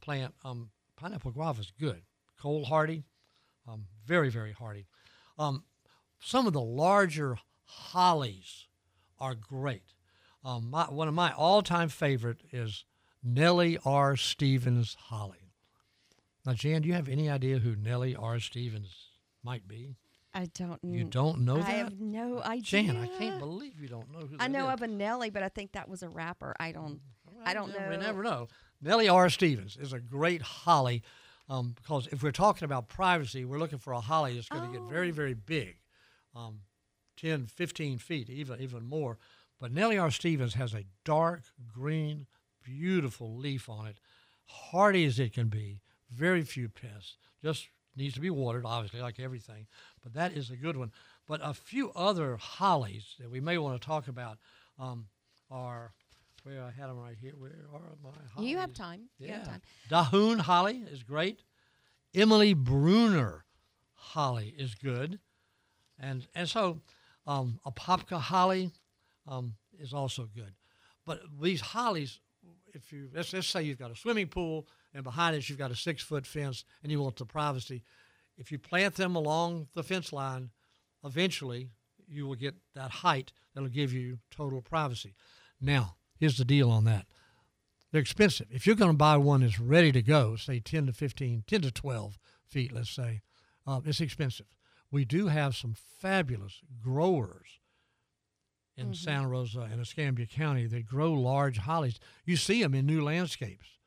plant, 0.00 0.32
um, 0.44 0.70
pineapple 0.94 1.32
guava 1.32 1.60
is 1.60 1.72
good. 1.76 2.02
Cold 2.40 2.68
hardy, 2.68 3.02
um, 3.66 3.86
very, 4.06 4.30
very 4.30 4.52
hardy. 4.52 4.86
Um, 5.40 5.64
some 6.20 6.46
of 6.46 6.52
the 6.52 6.60
larger 6.60 7.36
hollies 7.64 8.68
are 9.18 9.34
great. 9.34 9.94
Um, 10.44 10.70
my, 10.70 10.84
one 10.84 11.08
of 11.08 11.14
my 11.14 11.32
all-time 11.32 11.88
favorite 11.88 12.42
is 12.52 12.84
Nellie 13.24 13.76
R. 13.84 14.16
Stevens 14.16 14.96
holly. 15.06 15.50
Now, 16.46 16.52
Jan, 16.52 16.82
do 16.82 16.88
you 16.88 16.94
have 16.94 17.08
any 17.08 17.28
idea 17.28 17.58
who 17.58 17.74
Nellie 17.74 18.14
R. 18.14 18.38
Stevens 18.38 18.94
might 19.42 19.66
be? 19.66 19.96
I 20.34 20.46
don't. 20.54 20.78
You 20.84 21.04
don't 21.04 21.40
know 21.40 21.56
that 21.56 21.68
I 21.68 21.72
that? 21.76 21.84
have 21.84 22.00
no 22.00 22.42
idea. 22.42 22.62
Jan, 22.62 22.96
I 22.96 23.06
can't 23.18 23.38
believe 23.38 23.80
you 23.80 23.88
don't 23.88 24.12
know 24.12 24.20
who 24.20 24.36
that 24.36 24.42
I 24.42 24.48
know 24.48 24.68
is. 24.68 24.74
of 24.74 24.82
a 24.82 24.86
Nelly, 24.86 25.30
but 25.30 25.42
I 25.42 25.48
think 25.48 25.72
that 25.72 25.88
was 25.88 26.02
a 26.02 26.08
rapper. 26.08 26.54
I 26.60 26.72
don't. 26.72 27.00
I 27.44 27.54
don't 27.54 27.72
know. 27.72 27.88
We 27.90 27.96
never 27.96 28.22
know. 28.22 28.48
Nellie 28.80 29.08
R. 29.08 29.30
Stevens 29.30 29.76
is 29.80 29.92
a 29.92 29.98
great 30.00 30.42
holly 30.42 31.02
um, 31.48 31.72
because 31.76 32.06
if 32.08 32.22
we're 32.22 32.30
talking 32.32 32.64
about 32.64 32.88
privacy, 32.88 33.44
we're 33.44 33.58
looking 33.58 33.78
for 33.78 33.92
a 33.92 34.00
holly 34.00 34.34
that's 34.34 34.48
going 34.48 34.66
to 34.66 34.72
get 34.72 34.82
Oh. 34.84 34.88
very, 34.88 35.10
very 35.10 35.34
big, 35.34 35.76
um, 36.34 36.60
10, 37.16 37.46
15 37.46 37.98
feet, 37.98 38.28
even, 38.28 38.60
even 38.60 38.84
more. 38.84 39.18
But 39.58 39.72
Nellie 39.72 39.98
R. 39.98 40.10
Stevens 40.10 40.54
has 40.54 40.74
a 40.74 40.84
dark 41.04 41.42
green, 41.72 42.26
beautiful 42.62 43.36
leaf 43.36 43.68
on 43.68 43.86
it, 43.86 43.98
hardy 44.44 45.04
as 45.06 45.18
it 45.18 45.32
can 45.32 45.48
be, 45.48 45.80
very 46.10 46.42
few 46.42 46.68
pests, 46.68 47.16
just 47.42 47.68
needs 47.98 48.14
to 48.14 48.20
be 48.20 48.30
watered, 48.30 48.64
obviously, 48.64 49.00
like 49.00 49.20
everything. 49.20 49.66
But 50.02 50.14
that 50.14 50.32
is 50.32 50.50
a 50.50 50.56
good 50.56 50.76
one. 50.76 50.92
But 51.26 51.40
a 51.42 51.52
few 51.52 51.90
other 51.92 52.36
hollies 52.36 53.16
that 53.18 53.30
we 53.30 53.40
may 53.40 53.58
want 53.58 53.80
to 53.80 53.86
talk 53.86 54.08
about 54.08 54.38
um, 54.78 55.06
are 55.50 55.92
where 56.44 56.62
I 56.62 56.70
had 56.70 56.88
them 56.88 56.98
right 56.98 57.16
here. 57.20 57.32
Where 57.36 57.50
are 57.74 57.80
my 58.02 58.10
hollies? 58.32 58.50
You 58.50 58.58
have 58.58 58.72
time. 58.72 59.08
You 59.18 59.28
have 59.28 59.38
Yeah. 59.38 59.44
time. 59.44 59.62
Dahoon 59.90 60.40
holly 60.40 60.84
is 60.90 61.02
great. 61.02 61.40
Emily 62.14 62.54
Bruner 62.54 63.44
holly 63.92 64.54
is 64.56 64.74
good, 64.74 65.18
and 65.98 66.26
and 66.34 66.48
so 66.48 66.80
um, 67.26 67.60
Apopka 67.66 68.18
holly 68.18 68.72
um, 69.26 69.56
is 69.78 69.92
also 69.92 70.28
good. 70.34 70.54
But 71.04 71.20
these 71.40 71.60
hollies, 71.60 72.20
if 72.72 72.92
you 72.92 73.10
let's, 73.14 73.32
let's 73.32 73.46
say 73.48 73.62
you've 73.62 73.78
got 73.78 73.90
a 73.90 73.96
swimming 73.96 74.28
pool 74.28 74.66
and 74.94 75.04
behind 75.04 75.36
it 75.36 75.48
you've 75.48 75.58
got 75.58 75.70
a 75.70 75.76
six 75.76 76.02
foot 76.02 76.26
fence 76.26 76.64
and 76.82 76.90
you 76.90 77.00
want 77.00 77.16
the 77.16 77.26
privacy, 77.26 77.82
if 78.36 78.52
you 78.52 78.58
plant 78.58 78.94
them 78.94 79.16
along 79.16 79.68
the 79.74 79.82
fence 79.82 80.12
line, 80.12 80.50
eventually 81.04 81.70
you 82.06 82.26
will 82.26 82.36
get 82.36 82.54
that 82.74 82.90
height 82.90 83.32
that'll 83.54 83.68
give 83.68 83.92
you 83.92 84.18
total 84.30 84.62
privacy. 84.62 85.14
Now, 85.60 85.96
here's 86.18 86.38
the 86.38 86.44
deal 86.44 86.70
on 86.70 86.84
that. 86.84 87.06
They're 87.90 88.00
expensive. 88.00 88.46
If 88.50 88.66
you're 88.66 88.76
going 88.76 88.92
to 88.92 88.96
buy 88.96 89.16
one 89.16 89.40
that's 89.40 89.58
ready 89.58 89.92
to 89.92 90.02
go, 90.02 90.36
say 90.36 90.60
10 90.60 90.86
to 90.86 90.92
15, 90.92 91.44
10 91.46 91.60
to 91.62 91.70
12 91.70 92.18
feet, 92.46 92.72
let's 92.72 92.90
say, 92.90 93.22
uh, 93.66 93.80
it's 93.84 94.00
expensive. 94.00 94.46
We 94.90 95.04
do 95.04 95.28
have 95.28 95.56
some 95.56 95.74
fabulous 95.74 96.60
growers 96.82 97.60
in 98.76 98.94
Santa 98.94 99.28
Rosa 99.28 99.68
and 99.70 99.80
Escambia 99.80 100.26
County 100.26 100.66
that 100.66 100.86
grow 100.86 101.12
large 101.12 101.58
hollies. 101.58 101.98
You 102.24 102.36
see 102.36 102.62
them 102.62 102.74
in 102.74 102.86
new 102.86 103.02
landscapes. 103.02 103.77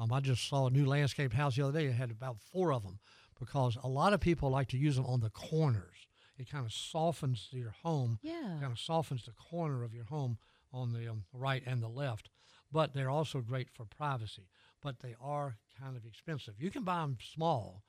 Um, 0.00 0.10
I 0.14 0.20
just 0.20 0.48
saw 0.48 0.66
a 0.66 0.70
new 0.70 0.86
landscape 0.86 1.34
house 1.34 1.56
the 1.56 1.62
other 1.62 1.78
day. 1.78 1.86
It 1.86 1.92
had 1.92 2.10
about 2.10 2.38
four 2.40 2.72
of 2.72 2.82
them 2.82 2.98
because 3.38 3.76
a 3.82 3.88
lot 3.88 4.14
of 4.14 4.20
people 4.20 4.48
like 4.48 4.68
to 4.68 4.78
use 4.78 4.96
them 4.96 5.04
on 5.04 5.20
the 5.20 5.28
corners. 5.28 6.06
It 6.38 6.50
kind 6.50 6.64
of 6.64 6.72
softens 6.72 7.48
your 7.50 7.74
home. 7.82 8.18
Yeah. 8.22 8.56
Kind 8.60 8.72
of 8.72 8.78
softens 8.78 9.24
the 9.24 9.32
corner 9.32 9.82
of 9.82 9.92
your 9.92 10.04
home 10.04 10.38
on 10.72 10.94
the 10.94 11.06
um, 11.10 11.24
right 11.34 11.62
and 11.66 11.82
the 11.82 11.88
left. 11.88 12.30
But 12.72 12.94
they're 12.94 13.10
also 13.10 13.42
great 13.42 13.68
for 13.68 13.84
privacy. 13.84 14.48
But 14.82 15.00
they 15.00 15.14
are 15.20 15.56
kind 15.78 15.98
of 15.98 16.06
expensive. 16.06 16.54
You 16.58 16.70
can 16.70 16.82
buy 16.82 17.02
them 17.02 17.18
small, 17.34 17.82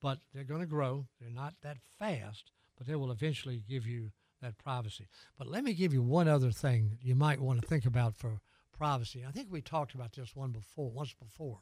but 0.00 0.20
they're 0.32 0.44
going 0.44 0.60
to 0.60 0.66
grow. 0.66 1.08
They're 1.20 1.30
not 1.30 1.54
that 1.62 1.78
fast, 1.98 2.52
but 2.78 2.86
they 2.86 2.94
will 2.94 3.10
eventually 3.10 3.60
give 3.68 3.88
you 3.88 4.12
that 4.40 4.56
privacy. 4.56 5.08
But 5.36 5.48
let 5.48 5.64
me 5.64 5.74
give 5.74 5.92
you 5.92 6.02
one 6.02 6.28
other 6.28 6.52
thing 6.52 6.98
you 7.02 7.16
might 7.16 7.40
want 7.40 7.60
to 7.60 7.66
think 7.66 7.86
about 7.86 8.16
for 8.16 8.40
privacy. 8.80 9.22
I 9.28 9.30
think 9.30 9.48
we 9.50 9.60
talked 9.60 9.94
about 9.94 10.14
this 10.14 10.34
one 10.34 10.52
before, 10.52 10.90
once 10.90 11.12
before. 11.12 11.58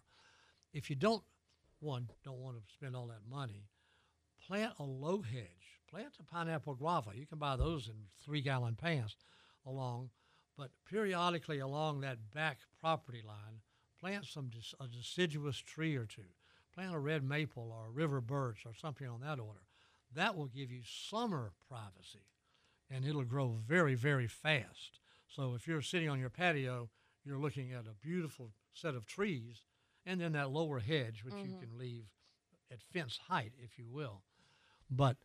If 0.73 0.89
you 0.89 0.95
don't 0.95 1.25
one 1.81 2.09
don't 2.25 2.39
want 2.39 2.57
to 2.57 2.73
spend 2.73 2.95
all 2.95 3.09
that 3.09 3.29
money, 3.29 3.67
plant 4.47 4.75
a 4.79 4.85
low 4.85 5.23
hedge. 5.23 5.81
Plant 5.91 6.15
a 6.21 6.23
pineapple 6.23 6.77
guava. 6.77 7.11
You 7.17 7.27
can 7.27 7.39
buy 7.39 7.57
those 7.57 7.89
in 7.89 7.95
three 8.25 8.41
gallon 8.41 8.77
pans 8.77 9.17
along, 9.67 10.11
but 10.57 10.71
periodically 10.89 11.59
along 11.59 12.03
that 12.03 12.33
back 12.33 12.59
property 12.81 13.23
line, 13.27 13.63
plant 13.99 14.25
some 14.25 14.53
a 14.79 14.87
deciduous 14.87 15.57
tree 15.59 15.97
or 15.97 16.05
two. 16.05 16.31
Plant 16.73 16.95
a 16.95 17.01
red 17.01 17.25
maple 17.25 17.75
or 17.77 17.89
a 17.89 17.91
river 17.91 18.21
birch 18.21 18.65
or 18.65 18.75
something 18.75 19.09
on 19.09 19.23
that 19.23 19.41
order. 19.41 19.67
That 20.15 20.37
will 20.37 20.47
give 20.47 20.71
you 20.71 20.83
summer 20.85 21.51
privacy 21.69 22.29
and 22.89 23.05
it'll 23.05 23.25
grow 23.25 23.59
very, 23.67 23.97
very 23.97 24.29
fast. 24.29 25.01
So 25.27 25.55
if 25.57 25.67
you're 25.67 25.83
sitting 25.83 26.09
on 26.09 26.21
your 26.21 26.31
patio, 26.31 26.91
you're 27.29 27.39
looking 27.39 27.73
at 27.73 27.87
a 27.87 28.07
beautiful 28.07 28.51
set 28.73 28.95
of 28.95 29.07
trees 29.07 29.63
and 30.07 30.21
then 30.21 30.33
that 30.33 30.51
lower 30.51 30.81
hedge, 30.81 31.23
which 31.23 31.35
you 31.35 31.55
can 31.61 31.79
leave 31.79 32.07
at 32.73 32.81
fence 32.83 33.19
height, 33.29 33.53
if 33.63 33.79
you 33.79 33.87
will. 33.91 34.23
But 34.91 35.17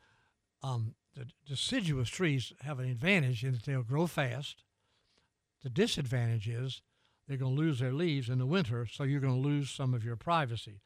um, 0.61 0.95
the 1.15 1.27
deciduous 1.47 2.09
trees 2.09 2.51
have 2.61 2.79
an 2.79 2.89
advantage 2.89 3.43
in 3.43 3.53
that 3.53 3.63
they'll 3.63 3.83
grow 3.83 4.07
fast. 4.07 4.63
The 5.63 5.69
disadvantage 5.69 6.49
is 6.49 6.81
they're 7.27 7.37
going 7.37 7.55
to 7.55 7.61
lose 7.61 7.79
their 7.79 7.93
leaves 7.93 8.27
in 8.29 8.39
the 8.39 8.45
winter, 8.45 8.85
so 8.85 9.03
you're 9.03 9.21
going 9.21 9.41
to 9.41 9.47
lose 9.47 9.69
some 9.69 9.93
of 9.93 10.03
your 10.03 10.17
privacy. 10.17 10.81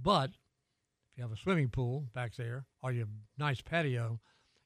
But 0.00 0.30
if 0.30 1.16
you 1.16 1.22
have 1.22 1.32
a 1.32 1.36
swimming 1.36 1.70
pool 1.70 2.04
back 2.14 2.34
there 2.36 2.66
or 2.82 2.92
your 2.92 3.06
nice 3.38 3.62
patio, 3.62 4.20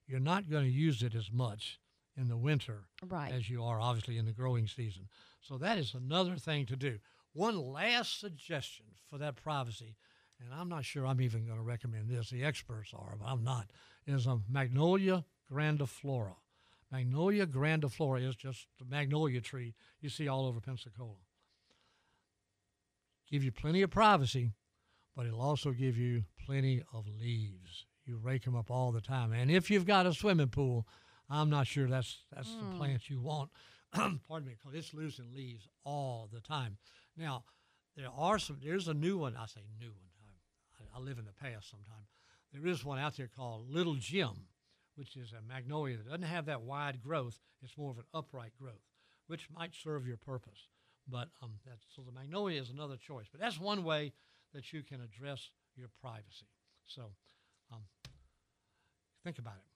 you're 0.09 0.19
not 0.19 0.51
going 0.51 0.65
to 0.65 0.71
use 0.71 1.03
it 1.03 1.15
as 1.15 1.31
much 1.31 1.79
in 2.17 2.29
the 2.29 2.37
winter 2.37 2.85
Right. 3.07 3.33
as 3.33 3.49
you 3.49 3.63
are 3.65 3.81
obviously 3.81 4.19
in 4.19 4.27
the 4.27 4.33
growing 4.33 4.67
season. 4.67 5.09
So 5.41 5.59
that 5.59 5.79
is 5.79 5.95
another 5.95 6.37
thing 6.37 6.67
to 6.67 6.77
do. 6.77 6.99
One 7.33 7.57
last 7.57 8.21
suggestion 8.21 8.87
for 9.09 9.19
that 9.19 9.37
privacy, 9.37 9.97
and 10.39 10.53
I'm 10.53 10.69
not 10.69 10.85
sure 10.85 11.07
I'm 11.07 11.21
even 11.21 11.47
going 11.47 11.57
to 11.57 11.63
recommend 11.65 12.09
this. 12.11 12.29
The 12.31 12.45
experts 12.45 12.93
are, 12.95 13.17
but 13.19 13.27
I'm 13.27 13.43
not. 13.43 13.71
Is 14.07 14.27
a 14.27 14.41
Magnolia 14.49 15.25
grandiflora. 15.51 16.37
Magnolia 16.91 17.47
grandiflora 17.47 18.23
is 18.29 18.37
just 18.37 18.67
the 18.79 18.85
magnolia 18.85 19.41
tree 19.41 19.75
you 20.01 20.11
see 20.11 20.29
all 20.29 20.45
over 20.47 20.61
Pensacola. 20.61 21.17
Give 23.31 23.43
you 23.43 23.51
plenty 23.53 23.81
of 23.83 23.91
privacy, 23.91 24.53
but 25.17 25.25
it'll 25.27 25.41
also 25.41 25.71
give 25.73 25.97
you 25.97 26.25
plenty 26.45 26.83
of 26.93 27.07
leaves. 27.09 27.87
You 28.05 28.19
rake 28.19 28.45
them 28.45 28.57
up 28.57 28.71
all 28.71 28.93
the 28.93 29.01
time. 29.01 29.33
And 29.33 29.51
if 29.51 29.71
you've 29.71 29.87
got 29.87 30.07
a 30.07 30.13
swimming 30.13 30.49
pool, 30.49 30.87
I'm 31.31 31.51
not 31.51 31.67
sure 31.67 31.87
that's 31.89 32.19
that's 32.35 32.51
the 32.55 32.77
plant 32.77 33.09
you 33.09 33.21
want. 33.21 33.51
Pardon 33.93 34.47
me, 34.47 34.57
because 34.59 34.77
it's 34.79 34.95
losing 34.95 35.35
leaves 35.35 35.69
all 35.85 36.29
the 36.33 36.41
time. 36.41 36.79
Now, 37.17 37.45
there 37.97 38.09
are 38.17 38.39
some. 38.39 38.59
There's 38.63 38.89
a 38.89 38.95
new 38.95 39.19
one. 39.19 39.37
I 39.37 39.47
say 39.47 39.61
new 39.79 39.91
one. 39.91 40.11
I, 40.79 40.99
I 40.99 41.01
live 41.01 41.19
in 41.19 41.25
the 41.25 41.33
past 41.33 41.71
sometimes. 41.71 42.09
There 42.53 42.67
is 42.67 42.85
one 42.85 42.99
out 42.99 43.17
there 43.17 43.31
called 43.35 43.71
Little 43.71 43.95
Gem, 43.95 44.47
which 44.97 45.17
is 45.17 45.33
a 45.33 45.43
magnolia 45.47 45.97
that 45.97 46.07
doesn't 46.07 46.23
have 46.23 46.47
that 46.47 46.63
wide 46.63 47.03
growth. 47.03 47.39
It's 47.63 47.77
more 47.79 47.91
of 47.91 47.99
an 47.99 48.05
upright 48.13 48.53
growth, 48.61 48.83
which 49.27 49.49
might 49.55 49.75
serve 49.75 50.07
your 50.07 50.19
purpose. 50.19 50.69
But 51.09 51.29
um, 51.43 51.53
that's, 51.67 51.85
so 51.95 52.03
the 52.03 52.13
magnolia 52.13 52.61
is 52.61 52.71
another 52.71 52.97
choice. 52.97 53.27
But 53.31 53.41
that's 53.41 53.59
one 53.59 53.85
way 53.85 54.13
that 54.55 54.73
you 54.73 54.83
can 54.83 55.01
address 55.01 55.51
your 55.77 55.89
privacy. 56.01 56.47
So 56.87 57.13
um, 57.73 57.81
think 59.25 59.39
about 59.39 59.55
it. 59.55 59.72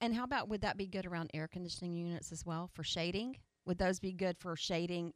And 0.00 0.14
how 0.14 0.24
about 0.24 0.48
would 0.48 0.62
that 0.62 0.76
be 0.76 0.86
good 0.86 1.06
around 1.06 1.30
air 1.32 1.48
conditioning 1.48 1.92
units 1.92 2.32
as 2.32 2.44
well 2.44 2.68
for 2.72 2.82
shading? 2.82 3.36
Would 3.66 3.78
those 3.78 4.00
be 4.00 4.12
good 4.12 4.36
for 4.38 4.56
shading 4.56 5.12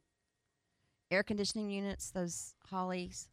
air 1.11 1.23
conditioning 1.23 1.69
units? 1.69 2.11
Those 2.11 2.55
hollies. 2.69 3.29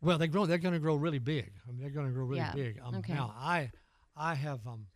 Well, 0.00 0.18
they 0.18 0.28
grow. 0.28 0.46
They're 0.46 0.58
going 0.58 0.74
to 0.74 0.80
grow 0.80 0.96
really 0.96 1.18
big. 1.18 1.52
I 1.66 1.72
mean, 1.72 1.80
they're 1.80 1.90
going 1.90 2.06
to 2.06 2.12
grow 2.12 2.24
really 2.24 2.40
Yeah, 2.40 2.52
big. 2.54 2.80
Um, 2.84 2.96
okay. 2.96 3.14
Now, 3.14 3.34
I, 3.36 3.70
I 4.16 4.34
have, 4.34 4.66
um, 4.66 4.86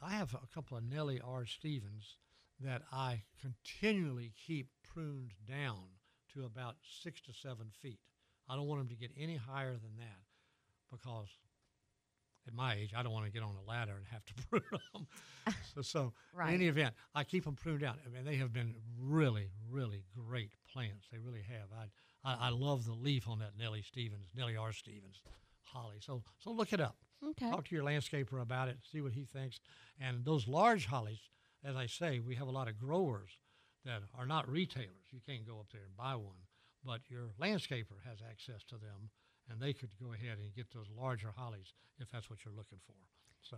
I 0.00 0.12
have 0.12 0.34
a 0.34 0.54
couple 0.54 0.76
of 0.76 0.84
Nellie 0.84 1.20
R. 1.20 1.46
Stevens 1.46 2.16
that 2.60 2.82
I 2.92 3.22
continually 3.40 4.32
keep 4.46 4.68
pruned 4.84 5.32
down 5.48 5.82
to 6.34 6.44
about 6.44 6.76
six 7.02 7.20
to 7.22 7.32
seven 7.32 7.70
feet. 7.82 7.98
I 8.48 8.56
don't 8.56 8.66
want 8.66 8.80
them 8.80 8.88
to 8.88 8.96
get 8.96 9.10
any 9.18 9.36
higher 9.36 9.72
than 9.72 9.96
that 9.98 10.22
because 10.90 11.28
at 12.46 12.54
my 12.54 12.74
age, 12.74 12.92
I 12.96 13.02
don't 13.02 13.12
want 13.12 13.26
to 13.26 13.32
get 13.32 13.42
on 13.42 13.54
a 13.64 13.68
ladder 13.68 13.92
and 13.96 14.06
have 14.10 14.24
to 14.24 14.34
prune 14.48 14.80
them. 14.94 15.06
so, 15.74 15.82
so 15.82 16.12
in 16.48 16.54
any 16.54 16.68
event, 16.68 16.94
I 17.14 17.24
keep 17.24 17.44
them 17.44 17.54
pruned 17.54 17.80
down. 17.80 17.98
I 18.04 18.08
mean, 18.08 18.24
they 18.24 18.36
have 18.36 18.52
been 18.52 18.74
really, 19.00 19.50
really 19.70 20.04
great 20.14 20.50
plants. 20.72 21.06
They 21.12 21.18
really 21.18 21.42
have. 21.48 21.68
I, 21.76 22.28
I, 22.28 22.48
I 22.48 22.50
love 22.50 22.84
the 22.86 22.94
leaf 22.94 23.28
on 23.28 23.38
that 23.40 23.52
Nellie 23.58 23.82
Stevens, 23.82 24.26
Nellie 24.34 24.56
R. 24.56 24.72
Stevens 24.72 25.20
holly. 25.72 25.96
So, 26.00 26.22
so 26.38 26.50
look 26.50 26.72
it 26.72 26.80
up. 26.80 26.96
Okay. 27.24 27.50
Talk 27.50 27.68
to 27.68 27.74
your 27.74 27.84
landscaper 27.84 28.40
about 28.42 28.68
it. 28.68 28.78
See 28.90 29.00
what 29.00 29.12
he 29.12 29.24
thinks. 29.24 29.60
And 30.00 30.24
those 30.24 30.48
large 30.48 30.86
hollies, 30.86 31.20
as 31.64 31.76
I 31.76 31.86
say, 31.86 32.18
we 32.20 32.34
have 32.34 32.48
a 32.48 32.52
lot 32.52 32.68
of 32.68 32.78
growers 32.78 33.30
that 33.84 34.02
are 34.16 34.26
not 34.26 34.48
retailers. 34.48 35.06
You 35.10 35.20
can't 35.26 35.46
go 35.46 35.58
up 35.58 35.66
there 35.72 35.82
and 35.82 35.96
buy 35.96 36.14
one, 36.14 36.46
but 36.84 37.00
your 37.08 37.30
landscaper 37.40 38.02
has 38.04 38.18
access 38.28 38.64
to 38.64 38.76
them, 38.76 39.10
and 39.50 39.60
they 39.60 39.72
could 39.72 39.90
go 40.02 40.12
ahead 40.12 40.38
and 40.38 40.54
get 40.54 40.72
those 40.72 40.86
larger 40.96 41.32
hollies 41.36 41.74
if 41.98 42.10
that's 42.10 42.30
what 42.30 42.44
you're 42.44 42.54
looking 42.54 42.78
for. 42.86 42.94
So 43.42 43.56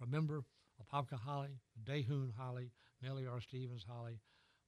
remember, 0.00 0.44
Apopka 0.80 1.18
holly, 1.18 1.60
Dahoon 1.84 2.32
holly, 2.36 2.70
Nellie 3.02 3.26
R. 3.26 3.40
Stevens 3.40 3.84
holly, 3.88 4.20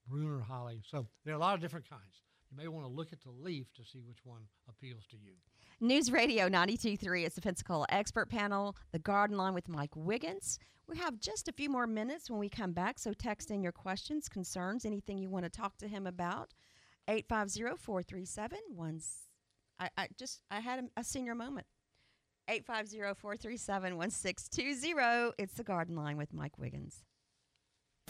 Bruner 0.08 0.40
holly. 0.40 0.82
So 0.86 1.06
there 1.24 1.34
are 1.34 1.36
a 1.36 1.40
lot 1.40 1.54
of 1.54 1.60
different 1.60 1.88
kinds. 1.88 2.22
You 2.50 2.56
may 2.56 2.68
want 2.68 2.86
to 2.86 2.92
look 2.92 3.12
at 3.12 3.20
the 3.22 3.30
leaf 3.30 3.72
to 3.74 3.84
see 3.84 4.00
which 4.06 4.24
one 4.24 4.42
appeals 4.68 5.04
to 5.10 5.16
you. 5.16 5.32
News 5.80 6.10
Radio 6.10 6.48
92.3 6.48 7.26
is 7.26 7.34
the 7.34 7.40
Pensacola 7.40 7.86
Expert 7.90 8.30
Panel, 8.30 8.76
the 8.92 8.98
Garden 8.98 9.36
Line 9.36 9.52
with 9.52 9.68
Mike 9.68 9.94
Wiggins. 9.94 10.58
We 10.88 10.96
have 10.98 11.20
just 11.20 11.48
a 11.48 11.52
few 11.52 11.68
more 11.68 11.86
minutes 11.86 12.30
when 12.30 12.38
we 12.38 12.48
come 12.48 12.72
back, 12.72 12.98
so 12.98 13.12
text 13.12 13.50
in 13.50 13.62
your 13.62 13.72
questions, 13.72 14.28
concerns, 14.28 14.84
anything 14.84 15.18
you 15.18 15.28
want 15.28 15.44
to 15.44 15.50
talk 15.50 15.76
to 15.78 15.88
him 15.88 16.06
about. 16.06 16.54
850-437 17.08 18.52
I, 19.78 19.90
I 19.96 20.08
just 20.18 20.42
I 20.50 20.60
had 20.60 20.80
a, 20.80 20.84
a 21.00 21.04
senior 21.04 21.34
moment. 21.34 21.66
850-437-1620. 22.48 25.32
It's 25.38 25.54
the 25.54 25.64
Garden 25.64 25.96
Line 25.96 26.16
with 26.16 26.32
Mike 26.32 26.56
Wiggins. 26.58 27.02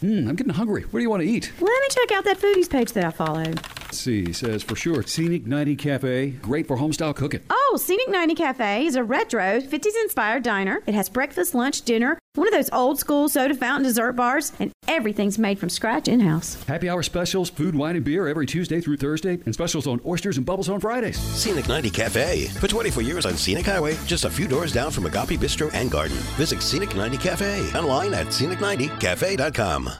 Hmm, 0.00 0.28
I'm 0.28 0.36
getting 0.36 0.52
hungry. 0.52 0.82
What 0.82 0.92
do 0.92 1.00
you 1.00 1.08
want 1.08 1.22
to 1.22 1.28
eat? 1.28 1.50
Let 1.58 1.62
me 1.62 1.86
check 1.88 2.12
out 2.12 2.24
that 2.24 2.38
foodies 2.38 2.68
page 2.68 2.92
that 2.92 3.04
I 3.04 3.10
follow. 3.10 3.44
Let's 3.44 3.98
see, 3.98 4.30
says 4.34 4.62
for 4.62 4.76
sure 4.76 5.02
Scenic 5.02 5.46
90 5.46 5.74
Cafe, 5.76 6.30
great 6.42 6.66
for 6.66 6.76
homestyle 6.76 7.16
cooking. 7.16 7.40
Oh, 7.48 7.78
Scenic 7.80 8.10
90 8.10 8.34
Cafe 8.34 8.84
is 8.84 8.94
a 8.94 9.02
retro 9.02 9.62
50s 9.62 9.96
inspired 10.02 10.42
diner. 10.42 10.82
It 10.86 10.92
has 10.94 11.08
breakfast, 11.08 11.54
lunch, 11.54 11.80
dinner, 11.80 12.18
one 12.36 12.48
of 12.48 12.54
those 12.54 12.70
old 12.72 12.98
school 12.98 13.28
soda 13.28 13.54
fountain 13.54 13.84
dessert 13.84 14.12
bars, 14.12 14.52
and 14.60 14.72
everything's 14.88 15.38
made 15.38 15.58
from 15.58 15.68
scratch 15.68 16.08
in 16.08 16.20
house. 16.20 16.62
Happy 16.64 16.88
hour 16.88 17.02
specials, 17.02 17.50
food, 17.50 17.74
wine, 17.74 17.96
and 17.96 18.04
beer 18.04 18.28
every 18.28 18.46
Tuesday 18.46 18.80
through 18.80 18.96
Thursday, 18.96 19.38
and 19.44 19.54
specials 19.54 19.86
on 19.86 20.00
oysters 20.06 20.36
and 20.36 20.46
bubbles 20.46 20.68
on 20.68 20.80
Fridays. 20.80 21.18
Scenic 21.18 21.68
90 21.68 21.90
Cafe. 21.90 22.46
For 22.46 22.68
24 22.68 23.02
years 23.02 23.26
on 23.26 23.36
Scenic 23.36 23.66
Highway, 23.66 23.96
just 24.06 24.24
a 24.24 24.30
few 24.30 24.46
doors 24.46 24.72
down 24.72 24.90
from 24.90 25.06
Agape 25.06 25.40
Bistro 25.40 25.70
and 25.74 25.90
Garden. 25.90 26.16
Visit 26.36 26.62
Scenic 26.62 26.94
90 26.94 27.16
Cafe 27.18 27.72
online 27.72 28.14
at 28.14 28.26
scenic90cafe.com. 28.26 29.90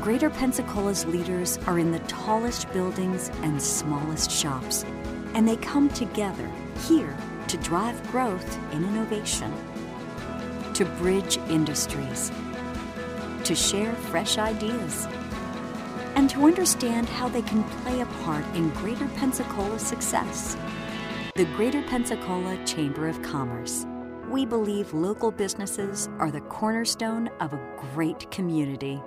Greater 0.00 0.30
Pensacola's 0.30 1.04
leaders 1.06 1.58
are 1.66 1.78
in 1.78 1.90
the 1.90 1.98
tallest 2.00 2.72
buildings 2.72 3.30
and 3.42 3.60
smallest 3.60 4.30
shops, 4.30 4.84
and 5.34 5.46
they 5.46 5.56
come 5.56 5.88
together 5.90 6.48
here 6.86 7.14
to 7.48 7.56
drive 7.58 8.00
growth 8.10 8.58
and 8.72 8.84
innovation, 8.84 9.52
to 10.78 10.84
bridge 10.84 11.38
industries, 11.48 12.30
to 13.42 13.52
share 13.52 13.92
fresh 13.94 14.38
ideas, 14.38 15.08
and 16.14 16.30
to 16.30 16.46
understand 16.46 17.08
how 17.08 17.28
they 17.28 17.42
can 17.42 17.64
play 17.82 18.00
a 18.00 18.06
part 18.22 18.44
in 18.54 18.70
Greater 18.70 19.08
Pensacola's 19.16 19.82
success. 19.82 20.56
The 21.34 21.46
Greater 21.56 21.82
Pensacola 21.82 22.64
Chamber 22.64 23.08
of 23.08 23.20
Commerce. 23.22 23.86
We 24.28 24.46
believe 24.46 24.94
local 24.94 25.32
businesses 25.32 26.08
are 26.20 26.30
the 26.30 26.42
cornerstone 26.42 27.28
of 27.40 27.52
a 27.52 27.76
great 27.92 28.30
community. 28.30 29.02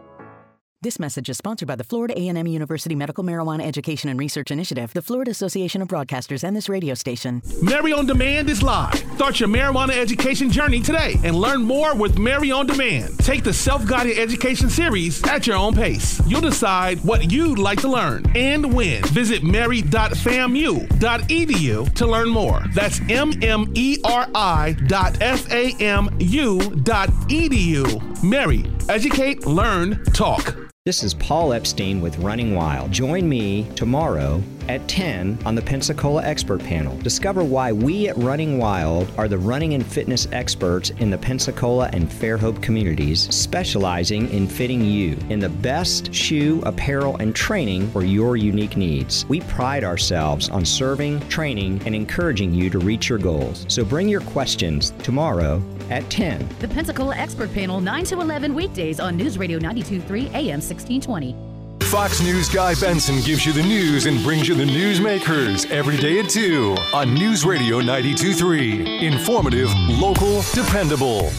This 0.84 0.98
message 0.98 1.30
is 1.30 1.38
sponsored 1.38 1.68
by 1.68 1.76
the 1.76 1.84
Florida 1.84 2.16
A&M 2.18 2.48
University 2.48 2.96
Medical 2.96 3.24
Marijuana 3.24 3.64
Education 3.64 4.10
and 4.10 4.20
Research 4.20 4.50
Initiative, 4.50 4.92
the 4.94 5.04
Florida 5.04 5.30
Association 5.30 5.80
of 5.84 5.88
Broadcasters, 5.88 6.44
and 6.44 6.58
this 6.58 6.68
radio 6.68 6.96
station. 6.96 7.44
Mary 7.62 7.94
on 7.94 8.08
Demand 8.08 8.50
is 8.50 8.64
live. 8.64 8.96
Start 9.14 9.40
your 9.40 9.48
marijuana 9.48 9.96
education 9.96 10.50
journey 10.50 10.82
today 10.82 11.18
and 11.24 11.36
learn 11.36 11.62
more 11.62 11.94
with 11.94 12.18
Mary 12.18 12.50
on 12.50 12.66
Demand. 12.66 13.16
Take 13.20 13.44
the 13.44 13.54
self-guided 13.54 14.18
education 14.18 14.72
series 14.72 15.24
at 15.28 15.46
your 15.46 15.56
own 15.56 15.76
pace. 15.76 16.20
You'll 16.26 16.42
decide 16.42 16.98
what 17.02 17.32
you'd 17.32 17.60
like 17.60 17.80
to 17.82 17.88
learn 17.88 18.26
and 18.36 18.74
when. 18.74 19.04
Visit 19.10 19.44
mary.famu.edu 19.44 21.94
to 21.94 22.08
learn 22.08 22.28
more. 22.28 22.64
That's 22.74 23.00
M-M-E-R-I 23.08 24.76
dot 24.88 25.22
F-A-M-U 25.22 26.60
dot 26.82 27.10
edu. 27.30 28.24
Mary, 28.24 28.66
educate, 28.90 29.46
learn, 29.46 30.04
talk. 30.06 30.71
This 30.84 31.04
is 31.04 31.14
Paul 31.14 31.54
Epstein 31.54 32.02
with 32.02 32.18
Running 32.18 32.56
Wild. 32.56 32.92
Join 32.92 33.30
me 33.30 33.68
tomorrow 33.76 34.42
at 34.68 34.88
10 34.88 35.40
on 35.46 35.56
the 35.56 35.62
Pensacola 35.62 36.24
Expert 36.24 36.60
Panel. 36.62 36.98
Discover 36.98 37.44
why 37.44 37.72
we 37.72 38.10
at 38.10 38.18
Running 38.18 38.58
Wild 38.58 39.12
are 39.18 39.28
the 39.28 39.38
running 39.38 39.74
and 39.74 39.86
fitness 39.86 40.28
experts 40.32 40.90
in 40.92 41.10
the 41.10 41.18
Pensacola 41.18 41.90
and 41.94 42.10
Fairhope 42.10 42.62
communities, 42.62 43.34
specializing 43.34 44.30
in 44.32 44.48
fitting 44.48 44.84
you 44.84 45.18
in 45.30 45.40
the 45.40 45.50
best 45.50 46.14
shoe, 46.14 46.62
apparel, 46.66 47.18
and 47.18 47.36
training 47.36 47.90
for 47.92 48.04
your 48.04 48.38
unique 48.38 48.78
needs. 48.78 49.26
We 49.28 49.42
pride 49.42 49.84
ourselves 49.84 50.50
on 50.50 50.66
serving, 50.66 51.28
training, 51.30 51.82
and 51.86 51.96
encouraging 51.96 52.54
you 52.54 52.70
to 52.70 52.80
reach 52.80 53.10
your 53.10 53.20
goals. 53.20 53.66
So 53.68 53.84
bring 53.84 54.08
your 54.08 54.22
questions 54.22 54.92
tomorrow 55.04 55.62
at 55.90 56.10
10. 56.10 56.48
The 56.60 56.68
Pensacola 56.68 57.16
Expert 57.16 57.54
Panel, 57.54 57.82
9 57.82 58.06
to 58.06 58.22
11 58.22 58.54
weekdays 58.54 59.00
on 59.00 59.18
News 59.18 59.38
Radio 59.38 59.58
923 59.58 60.28
AM 60.28 60.62
1620. 60.62 61.51
Fox 61.92 62.22
News 62.22 62.48
Guy 62.48 62.74
Benson 62.76 63.20
gives 63.20 63.46
you 63.46 63.52
the 63.52 63.62
news 63.62 64.06
and 64.06 64.24
brings 64.24 64.48
you 64.48 64.56
the 64.56 64.64
newsmakers 64.64 65.70
every 65.70 65.98
day 65.98 66.20
at 66.20 66.30
2 66.30 66.78
on 66.94 67.14
News 67.14 67.44
Radio 67.44 67.80
923. 67.80 69.06
Informative, 69.06 69.70
local, 69.90 70.42
dependable. 70.54 71.30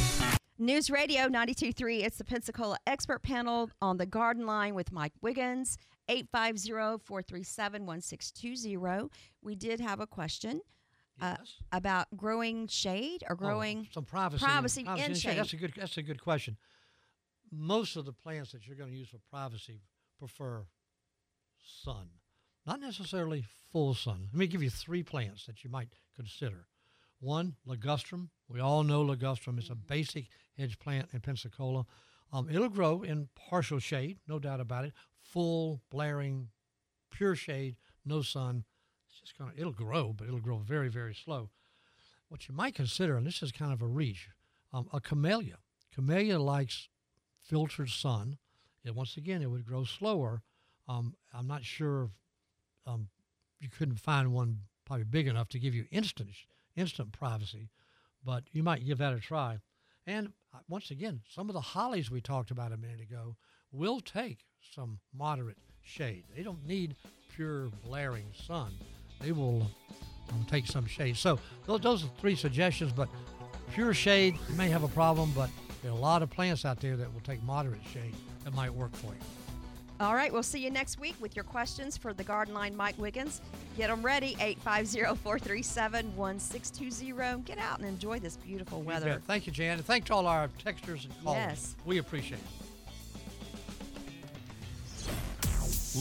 News 0.58 0.90
Radio 0.90 1.28
92.3. 1.28 2.04
It's 2.04 2.18
the 2.18 2.24
Pensacola 2.24 2.76
Expert 2.86 3.22
Panel 3.22 3.70
on 3.80 3.96
the 3.96 4.04
Garden 4.04 4.44
Line 4.44 4.74
with 4.74 4.92
Mike 4.92 5.14
Wiggins, 5.22 5.78
850-437-1620. 6.10 9.10
We 9.40 9.54
did 9.54 9.80
have 9.80 10.00
a 10.00 10.06
question 10.06 10.60
uh, 11.22 11.36
about 11.72 12.08
growing 12.14 12.66
shade 12.66 13.24
or 13.26 13.36
growing 13.36 13.88
some 13.90 14.04
privacy, 14.04 14.44
privacy, 14.44 14.84
privacy 14.84 15.04
in 15.06 15.12
in 15.12 15.16
shade. 15.16 15.38
That's 15.38 15.54
a 15.54 15.56
good. 15.56 15.72
That's 15.78 15.96
a 15.96 16.02
good 16.02 16.22
question. 16.22 16.58
Most 17.50 17.96
of 17.96 18.04
the 18.04 18.12
plants 18.12 18.52
that 18.52 18.66
you're 18.66 18.76
going 18.76 18.90
to 18.90 18.96
use 18.96 19.08
for 19.08 19.16
privacy 19.30 19.80
prefer 20.22 20.64
sun, 21.82 22.06
not 22.64 22.80
necessarily 22.80 23.44
full 23.72 23.92
sun. 23.92 24.28
Let 24.32 24.38
me 24.38 24.46
give 24.46 24.62
you 24.62 24.70
three 24.70 25.02
plants 25.02 25.46
that 25.46 25.64
you 25.64 25.70
might 25.70 25.88
consider. 26.14 26.68
One, 27.18 27.56
ligustrum. 27.66 28.28
We 28.48 28.60
all 28.60 28.84
know 28.84 29.04
ligustrum. 29.04 29.58
is 29.58 29.68
a 29.68 29.74
basic 29.74 30.26
hedge 30.56 30.78
plant 30.78 31.08
in 31.12 31.18
Pensacola. 31.18 31.86
Um, 32.32 32.48
it'll 32.48 32.68
grow 32.68 33.02
in 33.02 33.30
partial 33.34 33.80
shade, 33.80 34.18
no 34.28 34.38
doubt 34.38 34.60
about 34.60 34.84
it. 34.84 34.92
Full, 35.18 35.82
blaring, 35.90 36.50
pure 37.10 37.34
shade, 37.34 37.74
no 38.04 38.22
sun. 38.22 38.62
It's 39.08 39.20
just 39.20 39.36
kind 39.36 39.50
of 39.50 39.58
it'll 39.58 39.72
grow, 39.72 40.12
but 40.12 40.28
it'll 40.28 40.38
grow 40.38 40.58
very, 40.58 40.88
very 40.88 41.16
slow. 41.16 41.50
What 42.28 42.48
you 42.48 42.54
might 42.54 42.76
consider, 42.76 43.16
and 43.16 43.26
this 43.26 43.42
is 43.42 43.50
kind 43.50 43.72
of 43.72 43.82
a 43.82 43.88
reach, 43.88 44.28
um, 44.72 44.88
a 44.92 45.00
camellia. 45.00 45.56
Camellia 45.92 46.38
likes 46.38 46.88
filtered 47.42 47.90
sun. 47.90 48.38
It, 48.84 48.94
once 48.94 49.16
again, 49.16 49.42
it 49.42 49.50
would 49.50 49.66
grow 49.66 49.84
slower. 49.84 50.42
Um, 50.88 51.14
I'm 51.32 51.46
not 51.46 51.64
sure 51.64 52.10
um, 52.86 53.08
you 53.60 53.68
couldn't 53.68 54.00
find 54.00 54.32
one 54.32 54.58
probably 54.84 55.04
big 55.04 55.28
enough 55.28 55.48
to 55.50 55.58
give 55.58 55.74
you 55.74 55.86
instant 55.90 56.30
instant 56.74 57.12
privacy, 57.12 57.68
but 58.24 58.44
you 58.52 58.62
might 58.62 58.84
give 58.84 58.98
that 58.98 59.12
a 59.12 59.20
try. 59.20 59.58
And 60.06 60.32
uh, 60.54 60.58
once 60.68 60.90
again, 60.90 61.20
some 61.28 61.48
of 61.48 61.54
the 61.54 61.60
hollies 61.60 62.10
we 62.10 62.20
talked 62.20 62.50
about 62.50 62.72
a 62.72 62.76
minute 62.76 63.00
ago 63.00 63.36
will 63.70 64.00
take 64.00 64.38
some 64.74 64.98
moderate 65.14 65.58
shade. 65.82 66.24
They 66.34 66.42
don't 66.42 66.66
need 66.66 66.96
pure 67.34 67.68
blaring 67.84 68.32
sun. 68.46 68.72
They 69.20 69.32
will 69.32 69.70
um, 70.30 70.46
take 70.48 70.66
some 70.66 70.86
shade. 70.86 71.16
So 71.16 71.38
those, 71.66 71.80
those 71.80 72.04
are 72.04 72.10
three 72.20 72.36
suggestions, 72.36 72.92
but 72.92 73.08
pure 73.72 73.94
shade, 73.94 74.36
may 74.56 74.68
have 74.68 74.82
a 74.82 74.88
problem, 74.88 75.32
but 75.34 75.50
there 75.82 75.90
are 75.90 75.94
a 75.94 76.00
lot 76.00 76.22
of 76.22 76.30
plants 76.30 76.64
out 76.64 76.80
there 76.80 76.96
that 76.96 77.12
will 77.12 77.20
take 77.20 77.42
moderate 77.42 77.84
shade 77.92 78.14
that 78.44 78.54
might 78.54 78.72
work 78.72 78.94
for 78.94 79.08
you. 79.08 79.20
All 80.00 80.14
right, 80.14 80.32
we'll 80.32 80.42
see 80.42 80.58
you 80.58 80.70
next 80.70 80.98
week 80.98 81.14
with 81.20 81.36
your 81.36 81.44
questions 81.44 81.96
for 81.96 82.12
the 82.12 82.24
Garden 82.24 82.54
Line 82.54 82.74
Mike 82.74 82.98
Wiggins. 82.98 83.40
Get 83.76 83.88
them 83.88 84.02
ready, 84.02 84.34
850-437-1620. 84.64 87.44
Get 87.44 87.58
out 87.58 87.78
and 87.78 87.86
enjoy 87.86 88.18
this 88.18 88.36
beautiful 88.36 88.82
weather. 88.82 89.06
bet. 89.06 89.22
Thank 89.24 89.46
you, 89.46 89.52
Jan. 89.52 89.78
And 89.78 89.86
thanks 89.86 90.08
to 90.08 90.14
all 90.14 90.26
our 90.26 90.48
texters 90.64 91.04
and 91.04 91.14
callers. 91.22 91.38
Yes. 91.38 91.76
We 91.84 91.98
appreciate 91.98 92.40
it. 92.40 92.46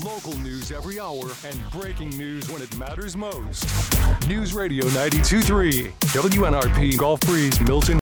Local 0.06 0.38
news 0.38 0.72
every 0.72 1.02
hour 1.02 1.26
and 1.46 1.72
breaking 1.72 2.12
news 2.12 2.50
when 2.50 2.62
it 2.62 2.74
matters 2.78 3.18
most. 3.18 3.66
News 4.26 4.54
Radio 4.54 4.86
923, 4.86 5.88
WNRP 5.90 6.98
Gulf 6.98 7.20
Breeze, 7.22 7.60
Milton. 7.60 8.00